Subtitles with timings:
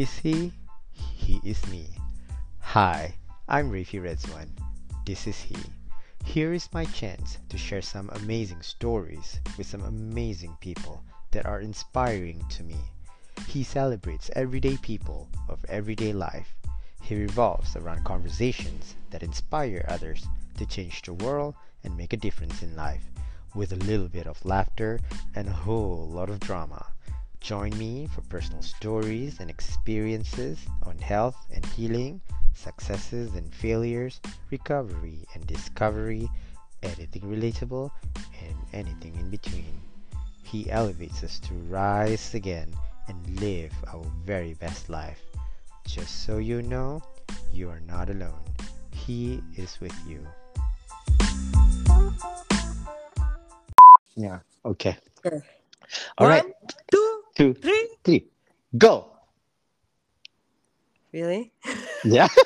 [0.00, 0.50] is he?
[0.92, 1.84] He is me.
[2.60, 3.16] Hi,
[3.46, 4.48] I'm Refie Redzuan.
[5.04, 5.56] This is he.
[6.24, 11.02] Here is my chance to share some amazing stories with some amazing people
[11.32, 12.78] that are inspiring to me.
[13.46, 16.56] He celebrates everyday people of everyday life.
[17.02, 20.26] He revolves around conversations that inspire others
[20.56, 21.54] to change the world
[21.84, 23.04] and make a difference in life
[23.54, 24.98] with a little bit of laughter
[25.34, 26.86] and a whole lot of drama.
[27.40, 32.20] Join me for personal stories and experiences on health and healing,
[32.54, 36.28] successes and failures, recovery and discovery,
[36.82, 37.90] anything relatable,
[38.44, 39.80] and anything in between.
[40.42, 42.74] He elevates us to rise again
[43.08, 45.20] and live our very best life.
[45.86, 47.02] Just so you know,
[47.52, 48.44] you are not alone.
[48.92, 50.26] He is with you.
[54.14, 54.96] Yeah, okay.
[55.24, 55.40] Okay.
[56.18, 56.52] All right, One,
[56.92, 57.88] two, two, three.
[58.04, 58.28] three,
[58.76, 59.16] go.
[61.10, 61.50] Really?
[62.04, 62.28] Yeah.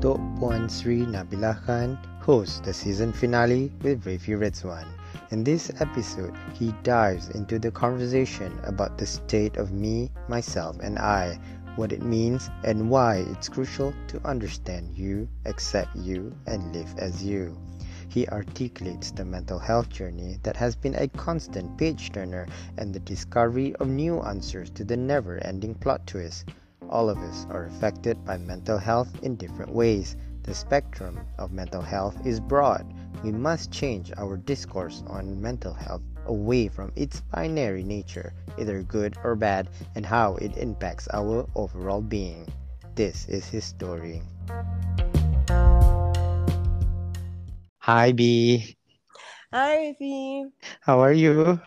[0.00, 4.86] Tok Puan Sri Nabilah Khan hosts the season finale with Refie Redzuan.
[5.32, 11.00] In this episode, he dives into the conversation about the state of me, myself, and
[11.00, 11.40] I,
[11.76, 17.24] what it means, and why it's crucial to understand you, accept you, and live as
[17.24, 17.56] you.
[18.08, 23.00] He articulates the mental health journey that has been a constant page turner and the
[23.00, 26.50] discovery of new answers to the never ending plot twist.
[26.90, 30.16] All of us are affected by mental health in different ways.
[30.42, 32.92] The spectrum of mental health is broad.
[33.24, 39.16] We must change our discourse on mental health away from its binary nature, either good
[39.24, 42.46] or bad, and how it impacts our overall being.
[42.94, 44.22] This is his story.
[47.78, 48.76] Hi, B.
[49.52, 50.50] Hi, Refie.
[50.80, 51.60] How are you?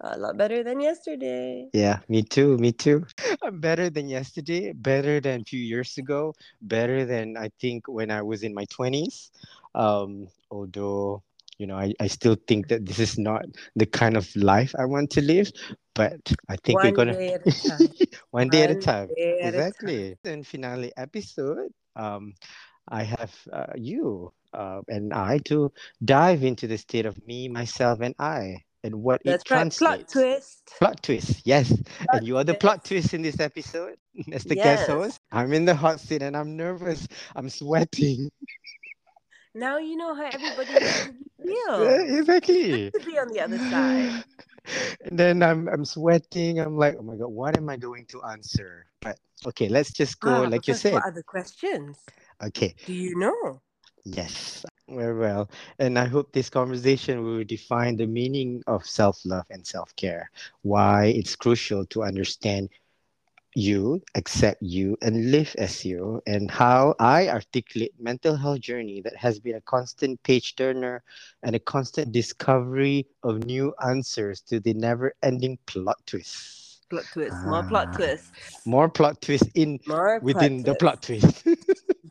[0.00, 1.70] A lot better than yesterday.
[1.72, 2.58] Yeah, me too.
[2.58, 3.06] Me too.
[3.42, 8.10] I'm better than yesterday, better than a few years ago, better than I think when
[8.10, 9.30] I was in my 20s.
[9.74, 11.22] Um, although,
[11.58, 13.44] you know, I, I still think that this is not
[13.76, 15.50] the kind of life I want to live,
[15.94, 17.88] but I think One we're gonna day at a time.
[18.30, 19.10] one day at a time.
[19.40, 20.16] at a Exactly.
[20.24, 22.34] And finale episode, um,
[22.88, 25.72] I have uh, you uh, and I to
[26.04, 29.70] dive into the state of me, myself, and I, and what That's it right.
[29.70, 29.78] translates.
[29.78, 30.72] Plot twist.
[30.78, 31.70] Plot twist, yes.
[32.08, 33.10] Plot and you are the plot twist.
[33.10, 33.96] twist in this episode
[34.32, 35.20] as the guest host.
[35.32, 37.06] I'm in the hot seat and I'm nervous.
[37.34, 38.30] I'm sweating.
[39.54, 41.04] Now you know how everybody makes
[41.42, 42.04] you Yeah, feel.
[42.18, 42.92] exactly.
[42.94, 44.16] To be on the other side.
[45.04, 46.58] and then I'm I'm sweating.
[46.60, 48.86] I'm like, oh my god, what am I going to answer?
[49.02, 50.92] But okay, let's just go Ah, like you said.
[50.92, 52.12] what are the questions?
[52.42, 53.62] Okay, Do you know?
[54.04, 54.64] yes.
[54.88, 55.48] Very well.
[55.78, 60.30] And I hope this conversation will define the meaning of self-love and self-care.
[60.62, 62.68] Why it's crucial to understand
[63.54, 69.16] you, accept you, and live as you, and how I articulate mental health journey that
[69.16, 71.02] has been a constant page turner
[71.42, 76.80] and a constant discovery of new answers to the never-ending plot twists.
[76.90, 77.46] Plot twist.
[77.46, 78.32] More plot Ah, twists.
[78.64, 81.42] More plot twists in More within the plot plot twist.
[81.42, 81.44] twists.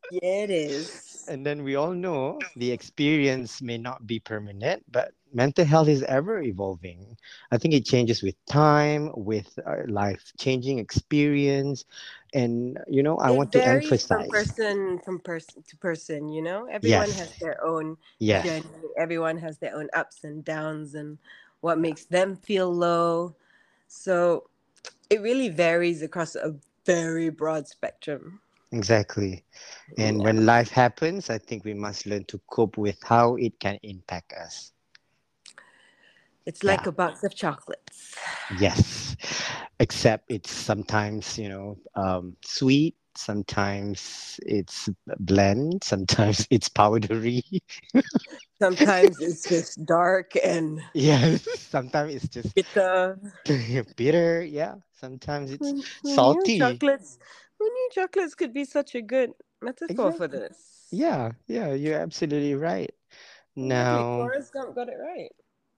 [0.10, 1.02] Yeah, it is.
[1.28, 6.04] and then we all know the experience may not be permanent, but mental health is
[6.04, 7.18] ever evolving.
[7.52, 11.86] I think it changes with time, with uh, life changing experience.
[12.34, 14.26] And, you know, I it want to varies from emphasize.
[14.26, 18.64] person from person to person you know everyone has their own yes, journey
[18.98, 21.18] everyone has their own ups and downs and
[21.62, 23.36] what makes them feel low
[23.88, 24.50] so
[25.10, 26.56] it really varies across a
[26.86, 28.42] very broad spectrum
[28.72, 29.46] exactly.
[29.98, 33.60] And yeah when life happens, I think we must learn to cope with how it
[33.60, 34.73] can impact us.
[36.46, 36.88] It's like Yeah.
[36.88, 38.16] a box of chocolates
[38.50, 39.16] Yes,
[39.80, 47.44] except it's sometimes, you know, um, sweet, sometimes it's blend, sometimes it's powdery.
[48.62, 53.18] sometimes it's just dark and Yes, sometimes it's just bitter
[53.95, 54.44] bitter.
[54.44, 55.74] Yeah, sometimes it's
[56.04, 56.54] who knew salty.
[56.54, 57.18] chocolates
[57.60, 59.31] who knew chocolates could be such a good
[59.62, 62.94] metaphor for this Yeah, yeah, you're absolutely right.
[63.62, 65.31] exactly Now, forrest gump got it right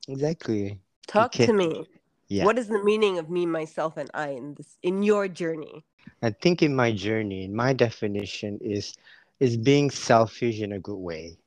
[0.08, 0.80] exactly.
[1.08, 1.86] talk to me
[2.30, 2.46] Yeah.
[2.46, 5.86] what is the meaning of me myself and i in this in your journey
[6.22, 8.94] I think in my journey, my definition is
[9.40, 11.38] is being selfish in a good way.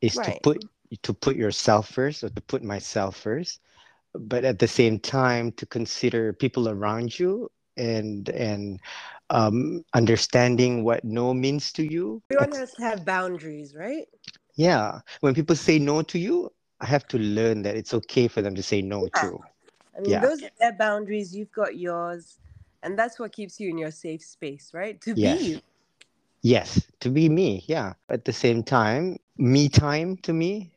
[0.00, 0.62] Is to put
[1.02, 3.60] to put yourself first or to put myself first,
[4.14, 8.80] but at the same time to consider people around you and and
[9.30, 12.22] um, understanding what no means to you.
[12.30, 14.06] Everyone has to have boundaries, right?
[14.56, 18.42] Yeah, when people say no to you, I have to learn that it's okay for
[18.42, 19.20] them to say no Yeah.
[19.22, 19.40] too.
[19.96, 20.20] I mean, Yeah.
[20.20, 21.34] those are their boundaries.
[21.34, 22.38] You've got yours,
[22.82, 25.00] and that's what keeps you in your safe space, right?
[25.02, 25.38] To Yes.
[25.38, 25.60] be you.
[26.42, 27.64] Yes, to be me.
[27.66, 27.94] Yeah.
[28.08, 30.70] At the same time, me time to me.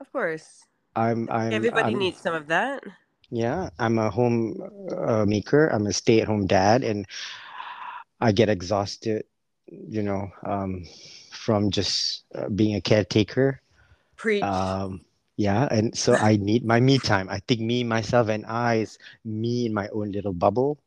[0.00, 0.64] Of course.
[0.96, 1.28] I'm.
[1.30, 1.52] I'm.
[1.52, 2.82] Everybody I'm- needs some of that.
[3.30, 4.56] Yeah, I'm a home
[4.96, 5.66] uh, maker.
[5.68, 7.06] I'm a stay-at-home dad, and
[8.20, 9.24] I get exhausted,
[9.66, 10.86] you know, um,
[11.32, 13.60] from just uh, being a caretaker.
[14.16, 14.42] Preach.
[14.44, 15.04] Um,
[15.36, 17.28] yeah, and so I need my me time.
[17.28, 20.78] I think me, myself, and I is me in my own little bubble,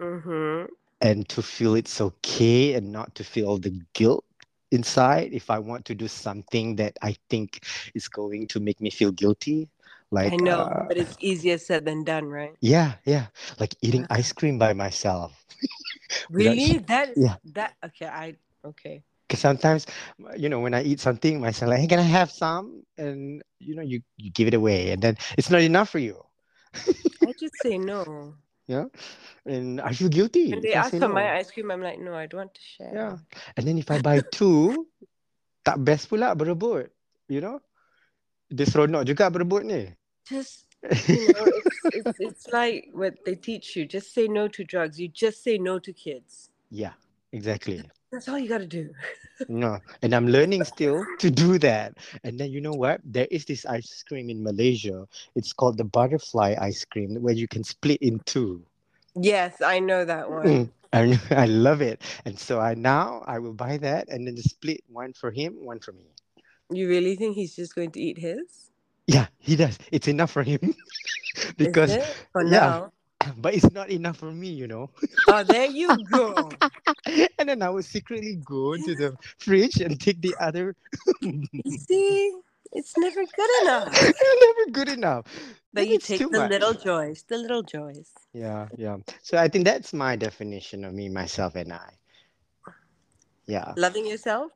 [0.00, 0.72] mm-hmm.
[1.00, 4.24] and to feel it's okay and not to feel the guilt
[4.70, 8.88] inside if I want to do something that I think is going to make me
[8.88, 9.68] feel guilty.
[10.10, 12.54] Like I know, uh, but it's easier said than done, right?
[12.60, 13.26] yeah, yeah,
[13.60, 15.32] like eating ice cream by myself.
[16.28, 16.78] Really?
[16.90, 17.36] That yeah.
[17.54, 19.04] that okay, I okay.
[19.30, 19.86] Because sometimes,
[20.34, 22.82] you know, when I eat something, myself like, hey, can I have some?
[22.98, 26.18] And you know, you you give it away, and then it's not enough for you.
[27.22, 28.34] I just say no.
[28.66, 28.90] Yeah
[29.46, 30.50] and I feel guilty.
[30.50, 31.08] When if they ask for no.
[31.08, 32.92] my ice cream, I'm like, no, I don't want to share.
[32.94, 33.16] Yeah.
[33.56, 34.86] And then if I buy two,
[35.64, 36.90] tak best pula berebut.
[37.28, 37.60] You know?
[38.50, 39.94] this Dia seronok juga berebut ni.
[40.26, 40.66] Just
[41.06, 43.84] you know, it's, it's it's like what they teach you.
[43.86, 44.98] Just say no to drugs.
[44.98, 46.50] You just say no to kids.
[46.70, 46.94] yeah,
[47.32, 47.82] exactly.
[48.12, 48.90] That's all you gotta do.
[49.48, 51.96] No, and I'm learning still to do that.
[52.24, 53.00] And then you know what?
[53.02, 55.08] There is this ice cream in Malaysia.
[55.34, 58.62] It's called the butterfly ice cream, where you can split in two.
[59.16, 60.44] Yes, I know that one.
[60.44, 64.36] Mm, I I love it, and so I now I will buy that and then
[64.36, 66.04] just split one for him, one for me.
[66.70, 68.70] You really think he's just going to eat his?
[69.06, 69.78] Yeah, he does.
[69.90, 70.60] It's enough for him
[71.56, 71.96] because?
[72.32, 72.50] For yeah.
[72.50, 72.92] now.
[73.38, 74.90] but it's not enough for me, you know.
[75.28, 76.50] Oh, there you go.
[77.38, 80.74] and then I will secretly go into the fridge and take the other.
[81.20, 82.32] You see,
[82.72, 83.92] it's never good enough.
[84.02, 85.26] Never good enough.
[85.72, 86.50] But you it's take the much.
[86.50, 88.10] little joys, the little joys.
[88.32, 88.96] Yeah, yeah.
[89.22, 91.90] So I think that's my definition of me, myself, and I.
[93.46, 94.52] Yeah, Loving yourself.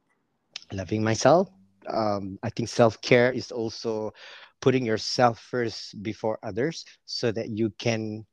[0.72, 1.50] loving myself.
[1.88, 4.12] Um, I think self care is also
[4.60, 8.25] putting yourself first before others, so that you can,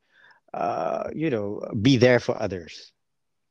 [0.53, 2.91] uh, you know, be there for others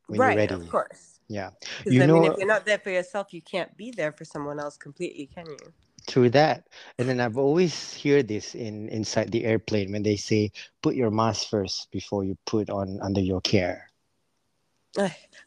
[0.06, 0.55] when right, you're ready.
[0.55, 1.20] of course.
[1.29, 1.50] Yeah,
[1.87, 4.25] You I mean, know- if you're not there for yourself, you can't be there for
[4.25, 5.73] someone else completely, can you?
[6.08, 6.67] True that.
[6.99, 10.50] And then I've always hear this in inside the airplane when they say
[10.82, 13.91] put your mask first before you put on under your care.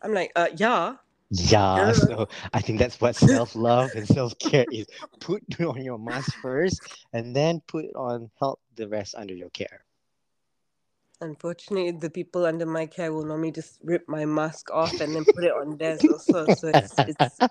[0.02, 0.96] I'm like, uh, yeah.
[1.32, 4.86] Yeah, so I think that's what self-love and self-care is.
[5.20, 9.83] Put on your mask first and then put on help the rest under your care.
[11.22, 15.26] Unfortunately, the people under my care will normally just rip my mask off and then
[15.26, 16.48] put it on theirs also.
[16.48, 17.42] So it's, it's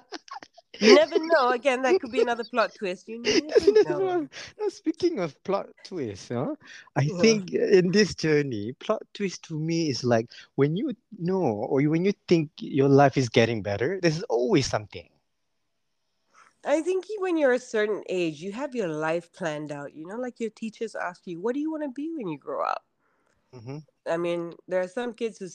[0.79, 1.51] you never know.
[1.51, 3.09] Again, that could be another plot twist.
[3.09, 4.29] You never know.
[4.59, 6.55] Now, speaking of plot twist, huh?
[6.97, 7.21] I Yeah.
[7.21, 12.05] think in this journey, plot twist to me is like when you know or when
[12.05, 15.09] you think your life is getting better, there's always something.
[16.65, 19.95] I think when you're a certain age, you have your life planned out.
[19.95, 22.39] You know, like your teachers ask you, "What do you want to be when you
[22.39, 22.85] grow up?"
[23.53, 23.79] Hmm
[24.09, 25.49] I mean, there are some kids who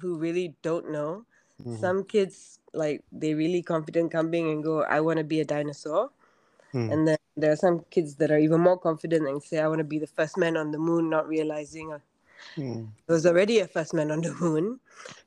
[0.00, 1.26] who really don't know.
[1.58, 1.76] Mhm.
[1.76, 6.10] Some kids like they really confident coming and go, "I want to be a dinosaur,"
[6.74, 6.88] Mm.
[6.90, 9.78] and then there are some kids that are even more confident and say, "I want
[9.80, 12.00] to be the first man on the moon," not realizing uh,
[12.56, 12.92] Mm.
[13.06, 14.80] there was already a first man on the moon.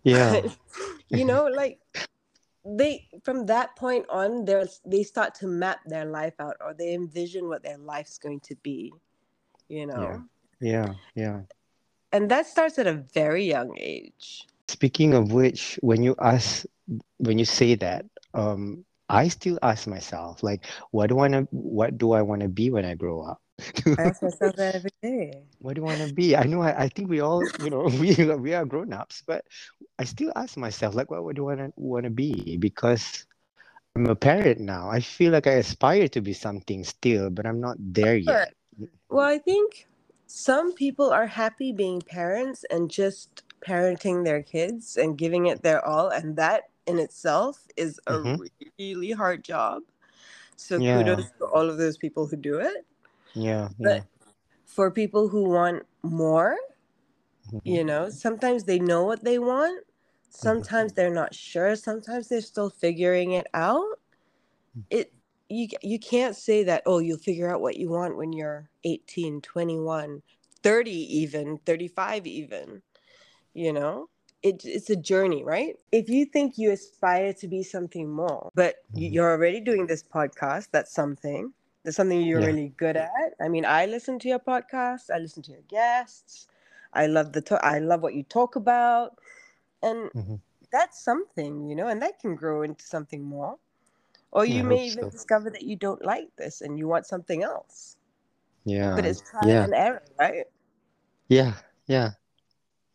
[0.04, 0.32] Yeah.
[0.32, 0.58] But,
[1.10, 1.80] you know, like
[2.66, 6.94] they from that point on, there's they start to map their life out or they
[6.94, 8.94] envision what their life's going to be.
[9.68, 10.24] You know,
[10.60, 10.96] Yeah.
[11.16, 11.44] Yeah.
[12.16, 14.48] And that starts at a very young age.
[14.70, 16.66] Speaking of which, when you ask,
[17.18, 21.98] when you say that, um, I still ask myself, like, what do I wanna, what
[21.98, 23.42] do I want to be when I grow up?
[24.00, 25.44] I ask myself that every day.
[25.60, 26.36] what do I want to be?
[26.36, 29.44] I know, I, I think we all, you know, we we are grown ups, but
[30.00, 32.56] I still ask myself, like, what, what do I want to wanna be?
[32.56, 33.26] Because
[33.96, 34.90] I'm a parent now.
[34.90, 38.54] I feel like I aspire to be something still, but I'm not there yet.
[39.10, 39.88] Well, I think
[40.28, 45.86] some people are happy being parents and just parenting their kids and giving it their
[45.86, 48.48] all, and that in itself is a Mhm.
[48.80, 49.84] really hard job.
[50.58, 50.94] So Yeah.
[50.94, 52.86] kudos to all of those people who do it.
[53.36, 54.02] Yeah, yeah.
[54.02, 54.06] But
[54.66, 56.58] for people who want more,
[57.52, 57.62] Mhm.
[57.66, 59.86] you know, sometimes they know what they want,
[60.30, 64.00] sometimes they're not sure, sometimes they're still figuring it out.
[64.92, 65.14] It
[65.50, 69.42] you you can't say that oh you'll figure out what you want when you're 18,
[69.42, 70.22] 21,
[70.64, 72.82] 30 even, 35 even.
[73.54, 74.10] You know?
[74.44, 75.76] it, it's a journey, right?
[75.92, 79.12] If you think you aspire to be something more, but Mhm.
[79.14, 81.52] you're already doing this podcast, that's something.
[81.84, 82.48] That's something you're Yeah.
[82.48, 83.34] really good at.
[83.42, 85.10] I mean, I listen to your podcast.
[85.10, 86.48] I listen to your guests.
[86.94, 89.18] I love the to- I love what you talk about,
[89.82, 90.42] and Mhm.
[90.72, 93.58] that's something, you know, and that can grow into something more.
[94.36, 95.10] Or you may even so.
[95.10, 97.96] discover that you don't like this and you want something else.
[98.66, 98.96] Yeah.
[98.96, 99.64] But it's trial yeah.
[99.64, 100.46] and error, right?
[101.30, 101.54] Yeah.
[101.88, 102.12] Yeah.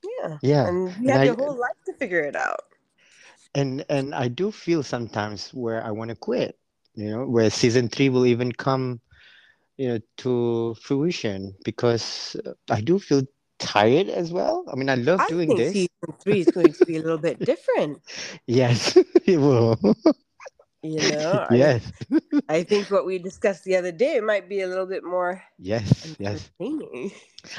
[0.05, 0.39] Yeah.
[0.43, 0.69] Yeah.
[0.69, 2.61] And you And have I- your whole life to figure it out.
[3.55, 6.59] and and I do feel sometimes where I want to quit,
[6.95, 9.01] you know, where season three will even come,
[9.77, 13.23] you know, to fruition because uh, I do feel
[13.59, 14.65] tired as well.
[14.73, 15.73] I mean, I love I doing think this.
[15.73, 18.01] season three is going to be a little bit different.
[18.47, 19.79] Yes, it will.
[20.83, 21.93] You know, I- Yes,
[22.49, 26.17] I, think what we discussed the other day might be a little bit more yes,
[26.19, 26.51] yes.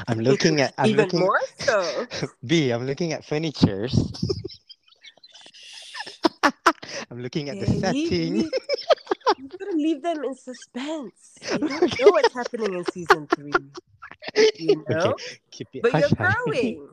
[0.07, 0.73] I'm looking at.
[0.77, 2.07] I'm Even looking, more so.
[2.45, 2.71] B.
[2.71, 3.93] I'm looking at furnitures.
[7.11, 8.33] I'm looking at the setting.
[8.43, 8.51] leave-
[9.37, 11.37] You gotta leave them in suspense.
[11.51, 13.51] You don't know what's happening in season three.
[14.57, 15.13] You know?
[15.13, 15.81] Okay, keep it.
[15.83, 16.35] But you're hush, hush.
[16.45, 16.89] growing.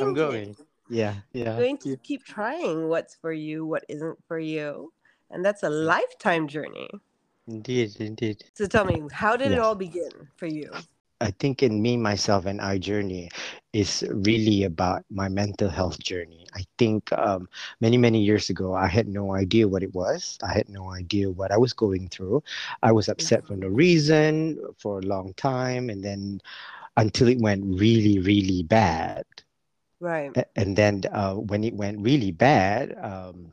[0.00, 0.14] I'm changing.
[0.14, 0.56] going.
[0.88, 1.56] Yeah, yeah.
[1.56, 1.96] going to yeah.
[2.02, 4.92] keep trying what's for you, what isn't for you.
[5.32, 6.88] And that's a lifetime journey.
[7.48, 8.44] Indeed, indeed.
[8.54, 10.70] So tell me, how did it all begin for you?
[11.20, 13.30] I think in me, myself, and our journey
[13.72, 16.46] is really about my mental health journey.
[16.54, 17.48] I think um,
[17.80, 20.36] many, many years ago, I had no idea what it was.
[20.42, 22.42] I had no idea what I was going through.
[22.82, 26.40] I was upset for no reason for a long time, and then
[26.96, 29.24] until it went really, really bad.
[30.00, 30.36] Right.
[30.56, 33.52] And then uh, when it went really bad, um,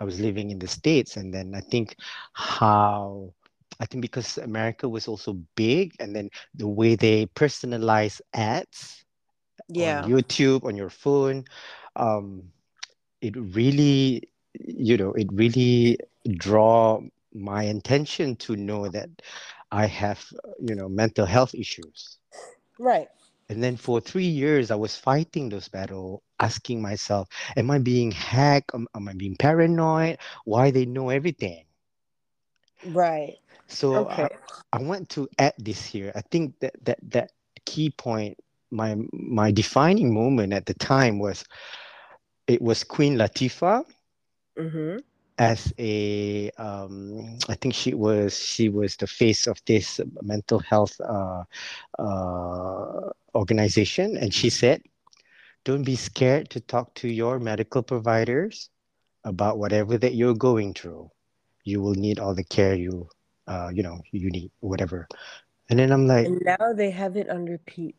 [0.00, 1.96] I was living in the States, and then I think
[2.32, 3.32] how
[3.80, 9.04] I think because America was also big, and then the way they personalize ads
[9.68, 9.78] Yeah.
[9.78, 11.44] on YouTube on your phone,
[11.96, 12.52] um,
[13.20, 14.22] it really,
[14.54, 15.98] you know, it really
[16.36, 17.00] draw
[17.34, 19.10] my attention to know that
[19.70, 20.24] I have,
[20.60, 22.18] you know, mental health issues.
[22.78, 23.08] Right.
[23.48, 28.12] And then for three years, I was fighting those battles, asking myself, am I being
[28.12, 28.72] hacked?
[28.74, 30.18] Am, am I being paranoid?
[30.44, 31.64] Why they know everything?
[32.84, 33.38] Right.
[33.68, 34.10] So Okay.
[34.10, 34.28] I,
[34.72, 36.12] I want to add this here.
[36.14, 37.30] I think that that that
[37.64, 38.38] key point,
[38.70, 41.44] my my defining moment at the time was
[42.46, 43.84] it was Queen Latifah
[44.58, 44.98] Mm-hmm.
[45.38, 51.00] As a um, I think she was she was the face of this mental health
[51.00, 51.44] uh,
[51.98, 54.82] uh, organization, and she said,
[55.64, 58.70] "Don't be scared to talk to your medical providers
[59.24, 61.10] about whatever that you're going through.
[61.64, 63.08] You will need all the care you
[63.46, 65.06] uh, you know you need, whatever."
[65.70, 67.94] And then I'm like, And now they have it on repeat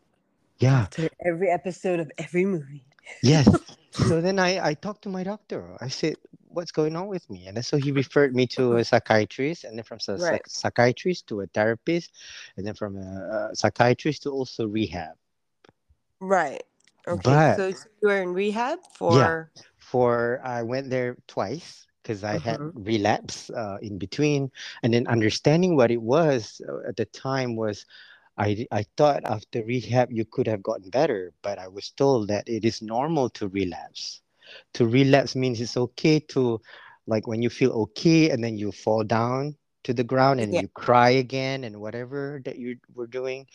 [0.59, 2.83] "Yeah, to every episode of every movie.
[3.23, 3.47] Yes.
[3.91, 5.75] So then I, I talked to my doctor.
[5.79, 6.15] I said,
[6.47, 7.47] what's going on with me?
[7.47, 10.19] And then so he referred me to a psychiatrist, and then from a Right.
[10.19, 12.11] psych- psychiatrist to a therapist,
[12.57, 15.15] and then from a, a psychiatrist to also rehab.
[16.19, 16.63] Right.
[17.07, 17.21] Okay.
[17.23, 17.75] But- so you
[18.07, 19.45] were in rehab for Yeah,
[19.77, 22.71] For I went there twice because I had Mhm.
[22.75, 24.51] relapse uh, in between,
[24.83, 27.85] and then understanding what it was uh, at the time was.
[28.39, 32.49] I, I thought after rehab you could have gotten better, but I was told that
[32.49, 34.21] it is normal to relapse.
[34.75, 36.61] To relapse means it's okay to,
[37.07, 40.61] like, when you feel okay and then you fall down to the ground and Yeah.
[40.61, 43.47] you cry again and whatever that you were doing.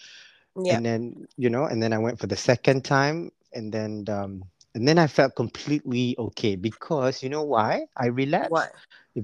[0.57, 0.81] yeah.
[0.81, 4.45] And then, you know, and then I went for the second time and then, um,
[4.75, 8.71] and then I felt completely okay because you know why I relapsed?
[8.71, 8.75] What?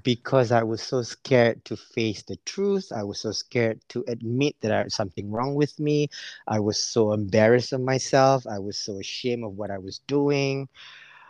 [0.02, 2.92] because I was so scared to face the truth.
[2.94, 6.08] I was so scared to admit that I had something wrong with me.
[6.46, 8.46] I was so embarrassed of myself.
[8.46, 10.68] I was so ashamed of what I was doing.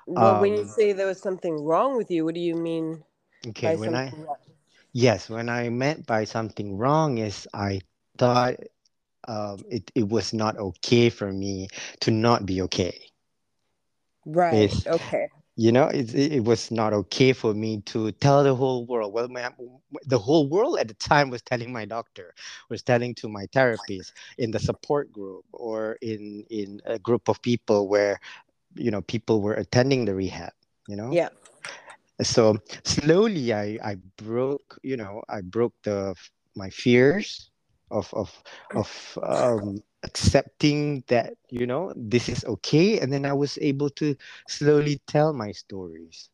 [0.07, 3.05] Well, when you Um, say there was something wrong with you, what do you mean
[3.47, 4.47] Okay, when I wrong?
[4.93, 7.81] yes, when I meant by something wrong is I
[8.19, 8.57] thought
[9.29, 11.69] um, it it was not okay for me
[12.00, 13.10] to not be okay.
[14.27, 14.75] Right.
[14.87, 15.29] Okay.
[15.57, 19.12] you know it, it it was not okay for me to tell the whole world
[19.12, 19.50] well my,
[20.07, 22.35] the whole world at the time was telling my doctor
[22.71, 27.41] was telling to my therapist in the support group or in in a group of
[27.43, 28.19] people where
[28.75, 30.53] you know people were attending the rehab
[30.87, 31.29] you know Yeah.
[32.23, 36.15] so slowly i i broke you know i broke the
[36.57, 37.50] my fears
[37.91, 38.31] of of
[38.75, 44.14] of um accepting that you know this is okay and then i was able to
[44.49, 46.30] slowly tell my stories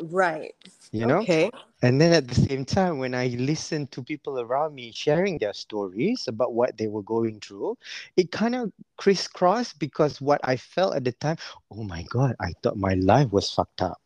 [0.00, 0.54] Right.
[0.92, 1.50] you know Okay.
[1.82, 5.52] And then at the same time, when I listened to people around me sharing their
[5.54, 7.76] stories about what they were going through,
[8.16, 11.36] it kind of crisscrossed because what I felt at the time,
[11.70, 14.00] oh my God, I thought my life was fucked up.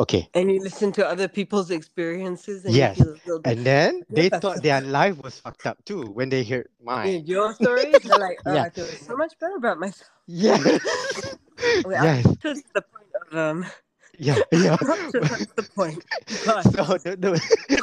[0.00, 0.28] Okay.
[0.34, 2.98] And you listen to other people's experiences and Yes.
[2.98, 6.44] you feel, feel And then they thought their life was fucked up too when they
[6.44, 7.26] heard mine.
[7.26, 7.94] your stories.
[8.02, 8.62] They're like, oh, Yeah.
[8.64, 10.08] I feel so much better about myself.
[10.26, 10.64] Yes.
[11.84, 12.24] Wait, yes.
[12.42, 13.66] That's the point of um.
[14.18, 14.36] Yeah.
[14.52, 14.76] Yeah.
[14.82, 16.04] That's the point.
[16.46, 17.32] But so the, the,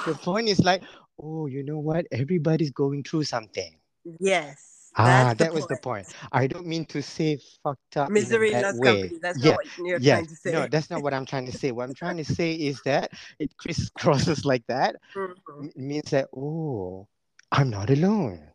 [0.06, 0.84] the point is like,
[1.22, 2.06] oh, you know what?
[2.12, 3.78] Everybody's going through something.
[4.20, 6.08] yes, Ah, the that was the point.
[6.32, 9.02] I don't mean to say fucked up Misery loves way.
[9.02, 9.20] company.
[9.22, 10.16] That's yeah, not what you're yeah.
[10.16, 10.52] trying to say.
[10.52, 11.72] No, that's not what I'm trying to say.
[11.72, 14.96] What I'm trying to say is that it crisscrosses like that.
[15.16, 15.36] Mhm.
[15.48, 17.08] m- means that oh,
[17.52, 18.50] I'm not alone.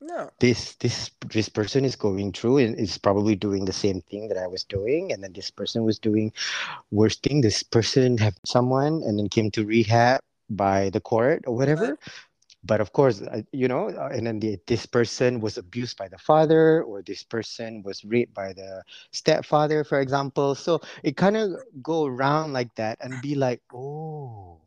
[0.00, 0.30] No.
[0.38, 4.36] This this this person is going through and is probably doing the same thing that
[4.36, 6.32] I was doing, and then this person was doing
[6.90, 7.40] worse thing.
[7.40, 10.20] This person have someone and then came to rehab
[10.50, 11.98] by the court or whatever.
[12.66, 16.08] But of course, uh, you know, uh, and then the, this person was abused by
[16.08, 20.54] the father, or this person was raped by the stepfather, for example.
[20.56, 21.50] So it kind of
[21.82, 24.62] go around like that and be like, oh,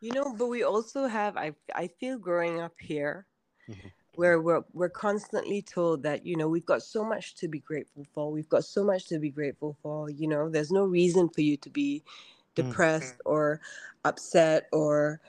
[0.00, 3.26] You know, but we also have I I feel growing up here
[3.68, 3.92] Mhm.
[4.14, 8.04] where we're we're constantly told that, you know, we've got so much to be grateful
[8.14, 8.30] for.
[8.32, 11.56] We've got so much to be grateful for, you know, there's no reason for you
[11.58, 12.04] to be
[12.58, 12.74] Mm.
[12.74, 13.60] depressed or
[14.04, 15.20] upset or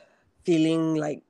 [0.43, 1.23] feeling like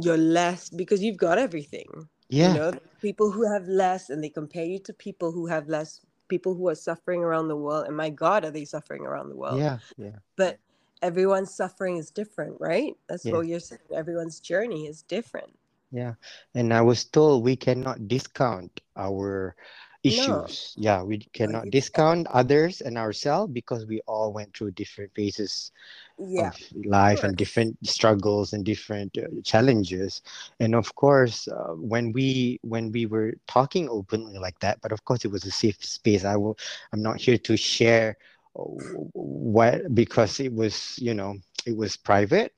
[0.00, 1.86] you're less because you've got everything.
[2.28, 5.68] yeah, You know, people who have less and they compare you to people who have
[5.68, 7.86] less, people who are suffering around the world.
[7.86, 9.58] And my God, are they suffering around the world?
[9.58, 10.18] yeah, yeah.
[10.36, 10.58] But
[11.02, 12.94] everyone's suffering is different, right?
[13.08, 13.32] That's Yeah.
[13.32, 13.80] what you're saying.
[13.94, 15.52] Everyone's journey is different.
[15.90, 16.14] Yeah,
[16.54, 19.54] and I was told we cannot discount our
[20.08, 20.48] No.
[20.48, 20.74] issues.
[20.76, 25.72] Yeah, we cannot discount others and ourselves because we all went through different phases
[26.18, 26.50] Yeah.
[26.50, 30.22] of life and different struggles and different uh, challenges.
[30.60, 35.04] And of course, uh, when we when we were talking openly like that, but of
[35.04, 36.24] course it was a safe space.
[36.24, 36.56] I will.
[36.92, 38.16] I'm not here to share
[38.56, 41.36] uh, what because it was you know
[41.66, 42.52] it was private.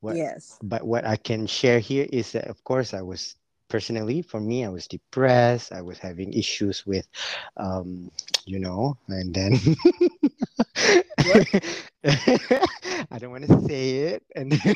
[0.00, 0.60] What Yes.
[0.62, 3.36] but what I can share here is that, of course, I was
[3.70, 5.72] personally, for me, I was depressed.
[5.72, 7.08] I was having issues with,
[7.56, 8.10] um,
[8.46, 9.54] you know, and then
[13.10, 14.24] I don't want to say it.
[14.36, 14.74] And then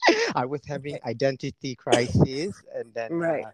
[0.34, 3.48] I was having identity crisis, and then, Right.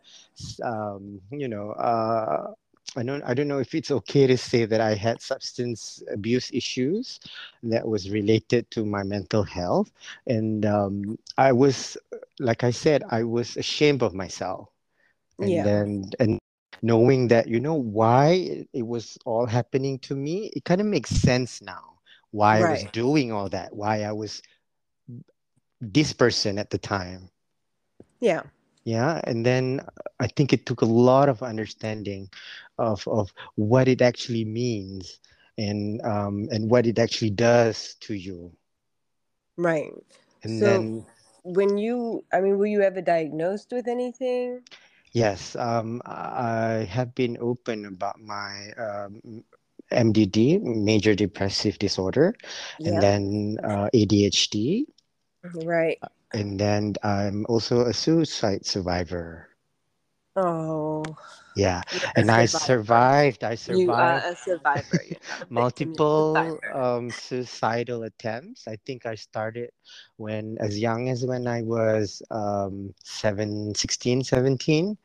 [0.63, 2.53] uh, um, you know, uh,
[2.97, 6.51] I don't, I don't know if it's okay to say that I had substance abuse
[6.53, 7.21] issues
[7.63, 9.91] that was related to my mental health
[10.27, 11.97] and um, I was,
[12.39, 14.69] like I said, I was ashamed of myself,
[15.41, 15.65] and Yeah.
[15.65, 16.39] then and
[16.83, 20.87] knowing that you know why it, it was all happening to me, it kind of
[20.87, 21.99] makes sense now
[22.31, 24.43] why I was doing all that, why I was
[25.81, 27.31] this person at the time.
[28.21, 28.43] Yeah.
[28.85, 29.81] Yeah, and then
[30.19, 32.31] I think it took a lot of understanding
[32.79, 35.21] of of what it actually means
[35.59, 38.53] and um and what it actually does to you.
[39.57, 39.93] Right.
[40.43, 41.07] And So- then
[41.45, 44.63] When you, I mean, were you ever diagnosed with anything?
[45.13, 49.45] Yes, um, I have been open about my um,
[49.91, 52.35] MDD, major depressive disorder,
[52.85, 54.87] and then uh, ADHD,
[55.55, 55.99] Right.
[56.33, 59.48] and then I'm also a suicide survivor.
[60.39, 61.17] Oh.
[61.55, 63.43] Yeah, you're and I survived.
[63.45, 64.27] I survived.
[64.47, 66.73] You're a victim, you're multiple survivor.
[66.73, 68.69] um, suicidal attempts.
[68.69, 69.71] I think I started
[70.17, 74.97] when as young as when I was um, 7, 16, 17.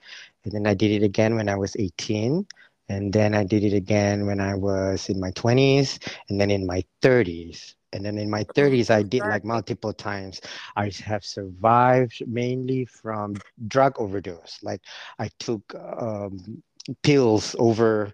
[0.44, 2.46] And then I did it again when I was 18.
[2.90, 6.66] And then I did it again when I was in my 20s and then in
[6.68, 7.76] my 30s.
[7.94, 10.42] And then in my 30s, I did like multiple times.
[10.76, 14.60] I have survived mainly from drug overdose.
[14.64, 14.82] Like
[15.20, 16.64] I took um,
[17.04, 18.12] pills over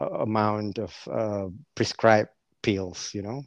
[0.00, 2.30] amount of uh, prescribed
[2.62, 3.42] pills, you know?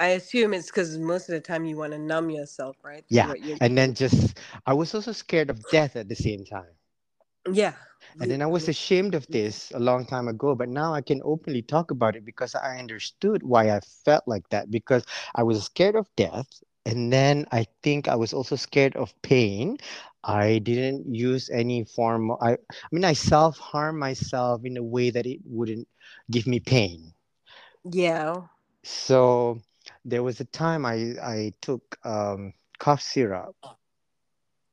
[0.00, 3.04] I assume it's because most of the time you want to numb yourself, right?
[3.10, 6.77] Yeah, And then just, I was also scared of death at the same time.
[7.52, 7.74] Yeah.
[8.20, 11.20] And then I was ashamed of this a long time ago, but now I can
[11.24, 15.64] openly talk about it because I understood why I felt like that because I was
[15.64, 16.46] scared of death.
[16.84, 19.78] And then I think I was also scared of pain.
[20.24, 25.26] I didn't use any form I I mean I self-harm myself in a way that
[25.26, 25.88] it wouldn't
[26.30, 27.14] give me pain.
[27.84, 28.48] Yeah.
[28.84, 29.60] So
[30.04, 33.56] there was a time I I took um, cough syrup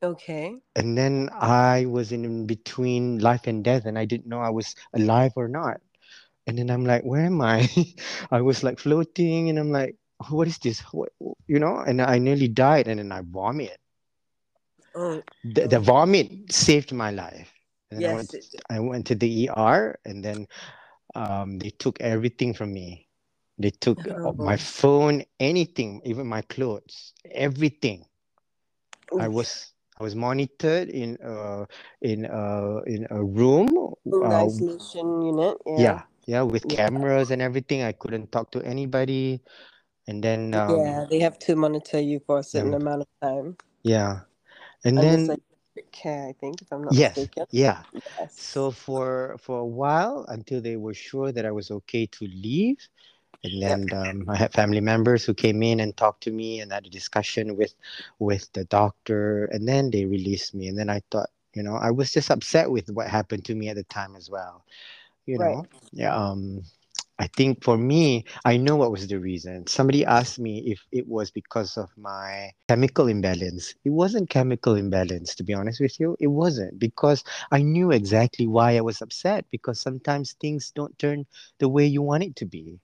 [0.03, 0.61] Okay.
[0.75, 4.75] and then I was in between life and death, and I didn't know I was
[4.93, 5.81] alive or not.
[6.47, 7.67] And then I'm like, where am I?
[8.31, 9.95] I was like floating, and I'm like,
[10.29, 10.79] what is this?
[10.91, 11.09] What,
[11.47, 13.77] you know, and I nearly died, and then I vomit.
[14.95, 17.53] Oh, The, the vomit saved my life.
[17.91, 18.15] And then I yes.
[18.15, 20.47] went, it- I went to the ER, and then
[21.15, 23.07] um, they took everything from me.
[23.57, 24.57] They took uh, my Oh.
[24.57, 28.05] phone, anything, even my clothes, everything.
[29.17, 31.65] I was I was monitored in uh
[32.01, 33.69] in uh in a room.
[34.05, 35.57] In Uh, isolation unit.
[35.65, 35.81] Yeah.
[35.81, 36.75] yeah, yeah, with Yeah.
[36.75, 37.83] cameras and everything.
[37.83, 39.41] I couldn't talk to anybody,
[40.07, 42.83] and then um, Yeah, they have to monitor you for a certain Yeah.
[42.83, 43.57] amount of time.
[43.83, 44.19] yeah,
[44.83, 47.45] and then psychiatric care, I think, if I'm not yes, mistaken.
[47.51, 47.83] yeah.
[48.19, 48.35] Yes.
[48.35, 52.77] So for for a while until they were sure that I was okay to leave,
[53.45, 56.71] and then um, I had family members who came in and talked to me and
[56.73, 57.75] had a discussion with
[58.19, 60.67] with the doctor, and then they released me.
[60.67, 63.69] And then I thought, you know, I was just upset with what happened to me
[63.69, 64.63] at the time as well.
[65.25, 65.59] You Right.
[65.59, 66.15] know, yeah.
[66.15, 66.63] Um,
[67.19, 69.67] I think for me, I know what was the reason.
[69.67, 73.75] Somebody asked me if it was because of my chemical imbalance.
[73.85, 76.15] It wasn't chemical imbalance, to be honest with you.
[76.19, 81.25] It wasn't because I knew exactly why I was upset because sometimes things don't turn
[81.59, 82.79] the way you want it to be.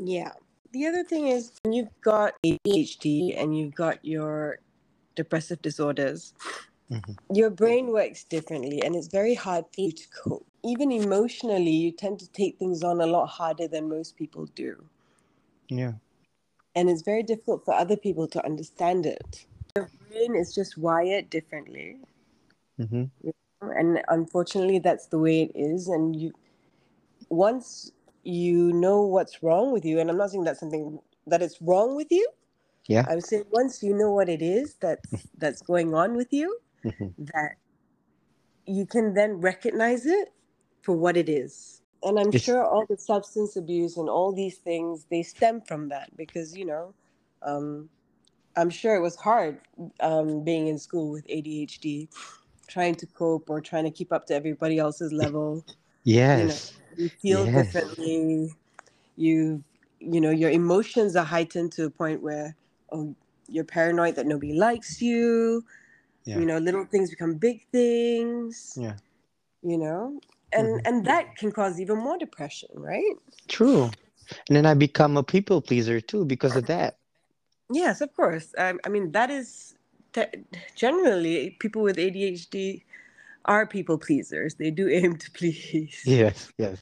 [0.00, 0.32] Yeah.
[0.72, 4.58] The other thing is when you've got ADHD and you've got your
[5.14, 6.32] depressive disorders,
[6.90, 7.18] Mhm.
[7.34, 10.46] your brain works differently and it's very hard for you to cope.
[10.64, 14.88] Even emotionally, you tend to take things on a lot harder than most people do.
[15.68, 15.94] Yeah.
[16.74, 19.46] And it's very difficult for other people to understand it.
[19.76, 21.98] Your brain is just wired differently.
[22.78, 23.04] hmm
[23.62, 26.32] and unfortunately that's the way it is and you
[27.28, 27.92] once
[28.24, 31.96] you know what's wrong with you and i'm not saying that's something that it's wrong
[31.96, 32.28] with you.
[32.88, 33.06] Yeah.
[33.08, 37.08] i'm saying once you know what it is that's that's going on with you hmm
[37.18, 37.56] that
[38.66, 40.28] you can then recognize it
[40.82, 41.82] for what it is.
[42.02, 45.88] And i'm It's- sure all the substance abuse and all these things they stem from
[45.90, 46.94] that because you know
[47.42, 47.88] um,
[48.56, 49.60] i'm sure it was hard
[50.00, 52.08] um, being in school with adhd
[52.68, 55.64] trying to cope or trying to keep up to everybody else's level
[56.04, 56.72] Yes.
[56.96, 57.54] you feel Yes.
[57.54, 58.52] differently
[59.16, 59.64] you
[60.00, 62.56] you know your emotions are heightened to a point where
[62.92, 63.14] oh
[63.48, 65.64] you're paranoid that nobody likes you
[66.26, 66.40] Yeah.
[66.40, 68.96] you know little things become big things Yeah.
[69.62, 70.20] you know
[70.52, 70.86] and Mhm.
[70.86, 73.16] and that can cause even more depression right
[73.48, 73.90] True.
[74.48, 76.98] And then I become a people pleaser too because of that.
[77.72, 79.74] yes of course i, I mean that is
[80.12, 80.44] te-
[80.76, 82.82] generally people with adhd
[83.44, 86.80] are people pleasers they do aim to please Yes, yes.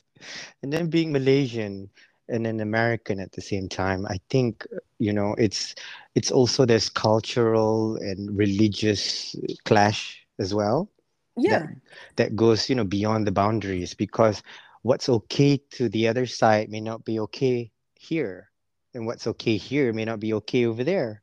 [0.62, 1.90] And then being Malaysian
[2.28, 4.66] and an American at the same time, I think,
[4.98, 5.74] you know, it's
[6.14, 10.90] it's also this cultural and religious clash as well
[11.36, 11.66] yeah
[12.16, 14.42] that goes, you know, beyond the boundaries because
[14.82, 18.50] what's okay to the other side may not be okay here.
[18.94, 21.22] And what's okay here may not be okay over there.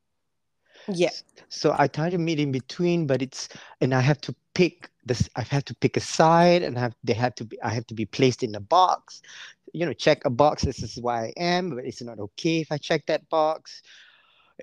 [0.88, 1.10] Yeah
[1.50, 3.50] So I try to meet in between, but it's
[3.82, 5.30] and I have to pick this.
[5.36, 7.62] I have to pick a side, and have they have to be.
[7.62, 9.22] I have to be placed in a box.
[9.74, 10.64] You know, check a box.
[10.64, 13.82] This is why I am, but it's not okay if I check that box.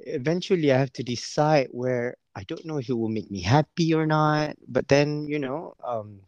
[0.07, 3.95] Eventually, I have to decide where I don't know if it will make me happy
[3.95, 4.57] or not.
[4.69, 6.21] But then, you know, um,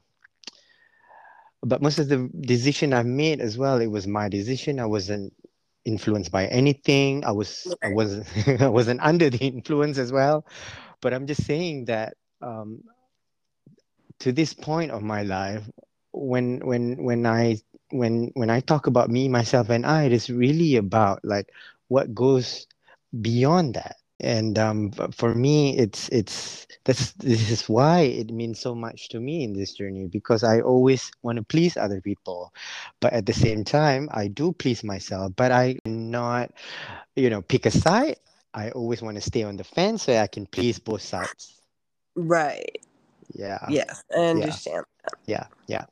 [1.63, 4.81] but most of the decision I made as well, it was my decision.
[4.81, 5.35] I wasn't
[5.85, 7.25] influenced by anything.
[7.25, 8.27] I was I wasn't
[8.63, 10.47] I wasn't under the influence as well.
[11.01, 12.85] But I'm just saying that um,
[14.21, 15.69] to this point of my life,
[16.13, 17.59] when when when I
[17.91, 21.51] when when I talk about me, myself, and I, it is really about like
[21.89, 22.67] what goes
[23.21, 23.97] beyond that.
[24.25, 29.21] And um, for me, it's it's that's this is why it means so much to
[29.21, 32.53] me in this journey because I always want to please other people,
[33.01, 35.33] but at the same time, I do please myself.
[35.37, 36.53] But I not,
[37.17, 38.17] you know, pick a side.
[38.55, 41.61] I always want to stay on the fence so I can please both sides.
[42.17, 42.79] right
[43.35, 44.85] Yeah, yes i understand
[45.27, 45.85] yeah, yeah.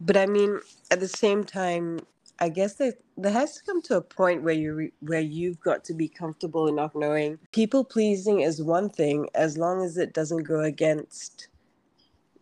[0.00, 2.00] But I mean, at the same time,
[2.38, 5.60] I guess that there has to come to a point where you re- where you've
[5.60, 10.12] got to be comfortable enough knowing people pleasing is one thing as long as it
[10.12, 11.48] doesn't go against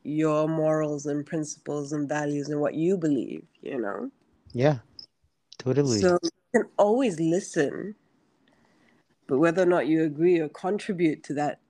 [0.05, 3.45] your morals and principles and values and what you believe.
[3.63, 4.11] You know,
[4.53, 4.79] Yeah,
[5.59, 6.01] totally.
[6.01, 7.95] so you can always listen,
[9.29, 11.61] but whether or not you agree or contribute to that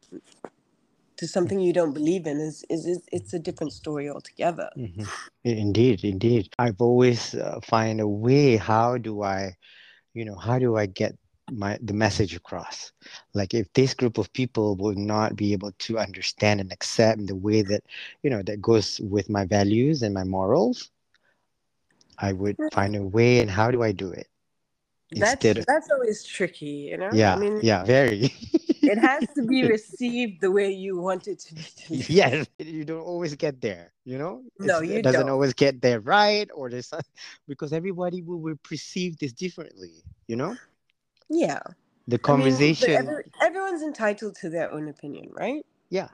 [1.25, 4.69] to something you don't believe in is is, is it's a different story altogether.
[4.77, 5.09] Mhm.
[5.45, 6.49] Indeed, indeed.
[6.59, 8.57] I've always uh, find a way.
[8.57, 9.57] How do I,
[10.15, 11.17] you know, how do I get
[11.51, 12.93] my the message across?
[13.35, 17.27] Like if this group of people will not be able to understand and accept in
[17.27, 17.83] the way that,
[18.23, 20.91] you know, that goes with my values and my morals,
[22.19, 23.41] I would find a way.
[23.41, 24.29] And how do I do it?
[25.15, 27.11] That's instead that's always tricky, you know.
[27.13, 28.33] yeah I mean, yeah very
[28.83, 31.55] it has to be received the way you want it to
[31.89, 32.05] be.
[32.09, 35.31] yes you don't always get there you know No, It's- you it doesn't don't.
[35.31, 36.91] always get there right or there's
[37.49, 39.93] because everybody will, will perceive this differently
[40.29, 40.57] you know
[41.31, 41.61] Yeah.
[42.09, 45.65] the I mean, conversation every, everyone's entitled to their own opinion, right?
[45.91, 46.09] yeah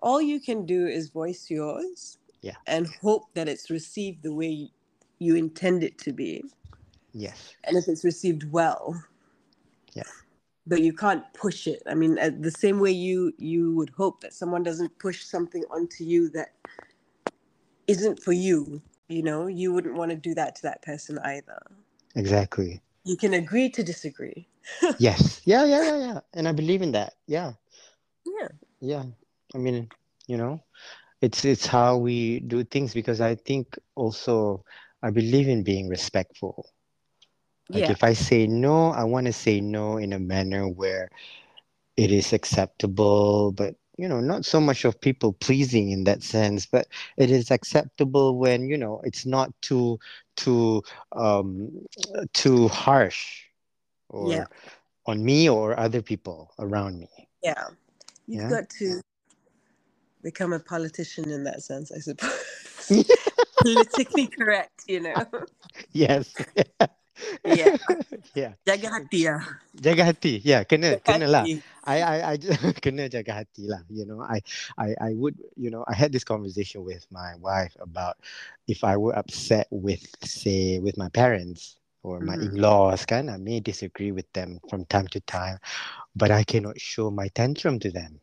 [0.00, 2.18] All you can do is voice yours.
[2.42, 2.58] Yeah.
[2.66, 4.72] And hope that it's received the way
[5.22, 6.42] you intend it to be,
[7.12, 9.02] yes and if it's received well.
[9.94, 10.02] Yeah.
[10.66, 11.82] But you can't push it.
[11.86, 15.64] I mean, uh, the same way you you would hope that someone doesn't push something
[15.70, 16.52] onto you that
[17.86, 18.82] isn't for you.
[19.08, 21.60] You know, you wouldn't want to do that to that person either.
[22.14, 24.48] exactly You can agree to disagree.
[24.98, 27.52] yes yeah yeah yeah yeah and i believe in that yeah
[28.26, 28.48] Yeah.
[28.80, 29.04] yeah
[29.54, 29.88] i mean
[30.26, 30.60] you know
[31.20, 34.64] it's it's how we do things because i think also
[35.02, 36.66] i believe in being respectful
[37.72, 37.90] like yeah.
[37.90, 41.08] if i say no i want to say no in a manner where
[41.96, 46.66] it is acceptable but you know not so much of people pleasing in that sense
[46.66, 49.98] but it is acceptable when you know it's not too
[50.36, 50.82] too
[51.12, 51.70] um
[52.32, 53.44] too harsh
[54.08, 54.44] or Yeah.
[55.06, 57.08] on me or other people around me
[57.42, 57.64] Yeah.
[58.26, 58.48] You've Yeah.
[58.48, 59.00] got to
[60.22, 62.88] become a politician in that sense, I suppose.
[63.60, 65.26] Politically correct, you know.
[65.92, 66.34] yes
[67.44, 67.76] Yeah.
[68.34, 69.36] yeah Jaga hati ya.
[69.76, 71.46] jaga hati yeah kena kena lah
[71.84, 72.34] I I I
[72.84, 73.82] kena jaga hati lah.
[73.90, 74.38] You know, I
[74.78, 78.14] I I would you know I had this conversation with my wife about
[78.70, 82.54] if I were upset with say with my parents or my Mhm.
[82.54, 85.58] in-laws, kan, I may disagree with them from time to time,
[86.14, 88.20] but I cannot show my tantrum to them.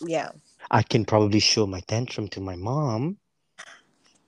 [0.00, 0.32] Yeah.
[0.70, 3.18] I can probably show my tantrum to my mom,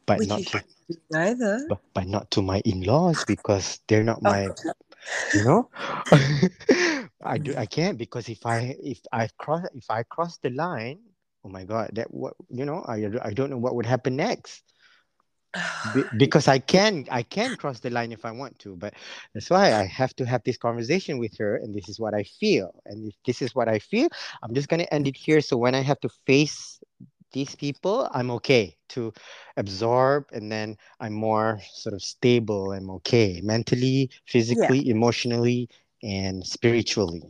[0.09, 1.67] but Which not to shouldn't do either.
[1.69, 4.49] but, but not to my in-laws because they're not my
[5.35, 5.69] you know?
[7.23, 10.99] I do i can't because if i if i cross if i cross the line
[11.45, 14.63] oh my god that what you know i i don't know what would happen next.
[15.95, 18.95] Be- because i can i can cross the line if i want to but
[19.35, 22.23] that's why i have to have this conversation with her and this is what i
[22.23, 22.71] feel.
[22.87, 24.09] And if this is what i feel
[24.43, 25.41] i'm just going to end it here.
[25.41, 26.81] So when i have to face
[27.33, 29.13] these people i'm okay to
[29.57, 35.69] absorb and then i'm more sort of stable i'm okay mentally physically emotionally
[36.03, 37.23] and spiritually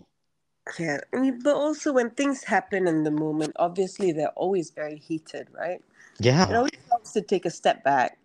[0.79, 1.01] Yeah.
[1.15, 5.49] I mean, but also when things happen in the moment, obviously they're always very heated,
[5.53, 5.81] right?
[6.21, 6.45] Yeah.
[6.51, 8.19] It always helps to take a step back.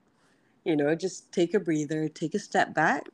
[0.66, 3.08] You know, just take a breather, take a step back,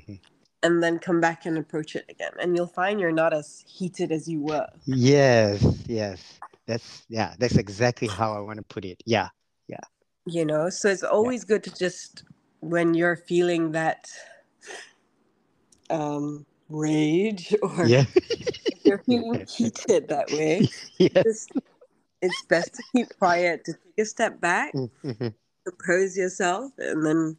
[0.00, 0.20] Mhm.
[0.62, 2.32] and then come back and approach it again.
[2.40, 4.68] And you'll find you're not as heated as you were.
[4.86, 9.02] yes yes that's yeah that's exactly how i want to put it.
[9.06, 9.28] Yeah
[9.68, 9.80] yeah.
[10.26, 12.24] You know so it's always good to just
[12.60, 14.08] when you're feeling that
[15.90, 18.04] um rage or yeah.
[18.84, 21.52] you're feeling heated that way yes just
[22.22, 25.34] it's best to keep quiet to take a step back Mhm.
[25.66, 27.36] compose yourself and then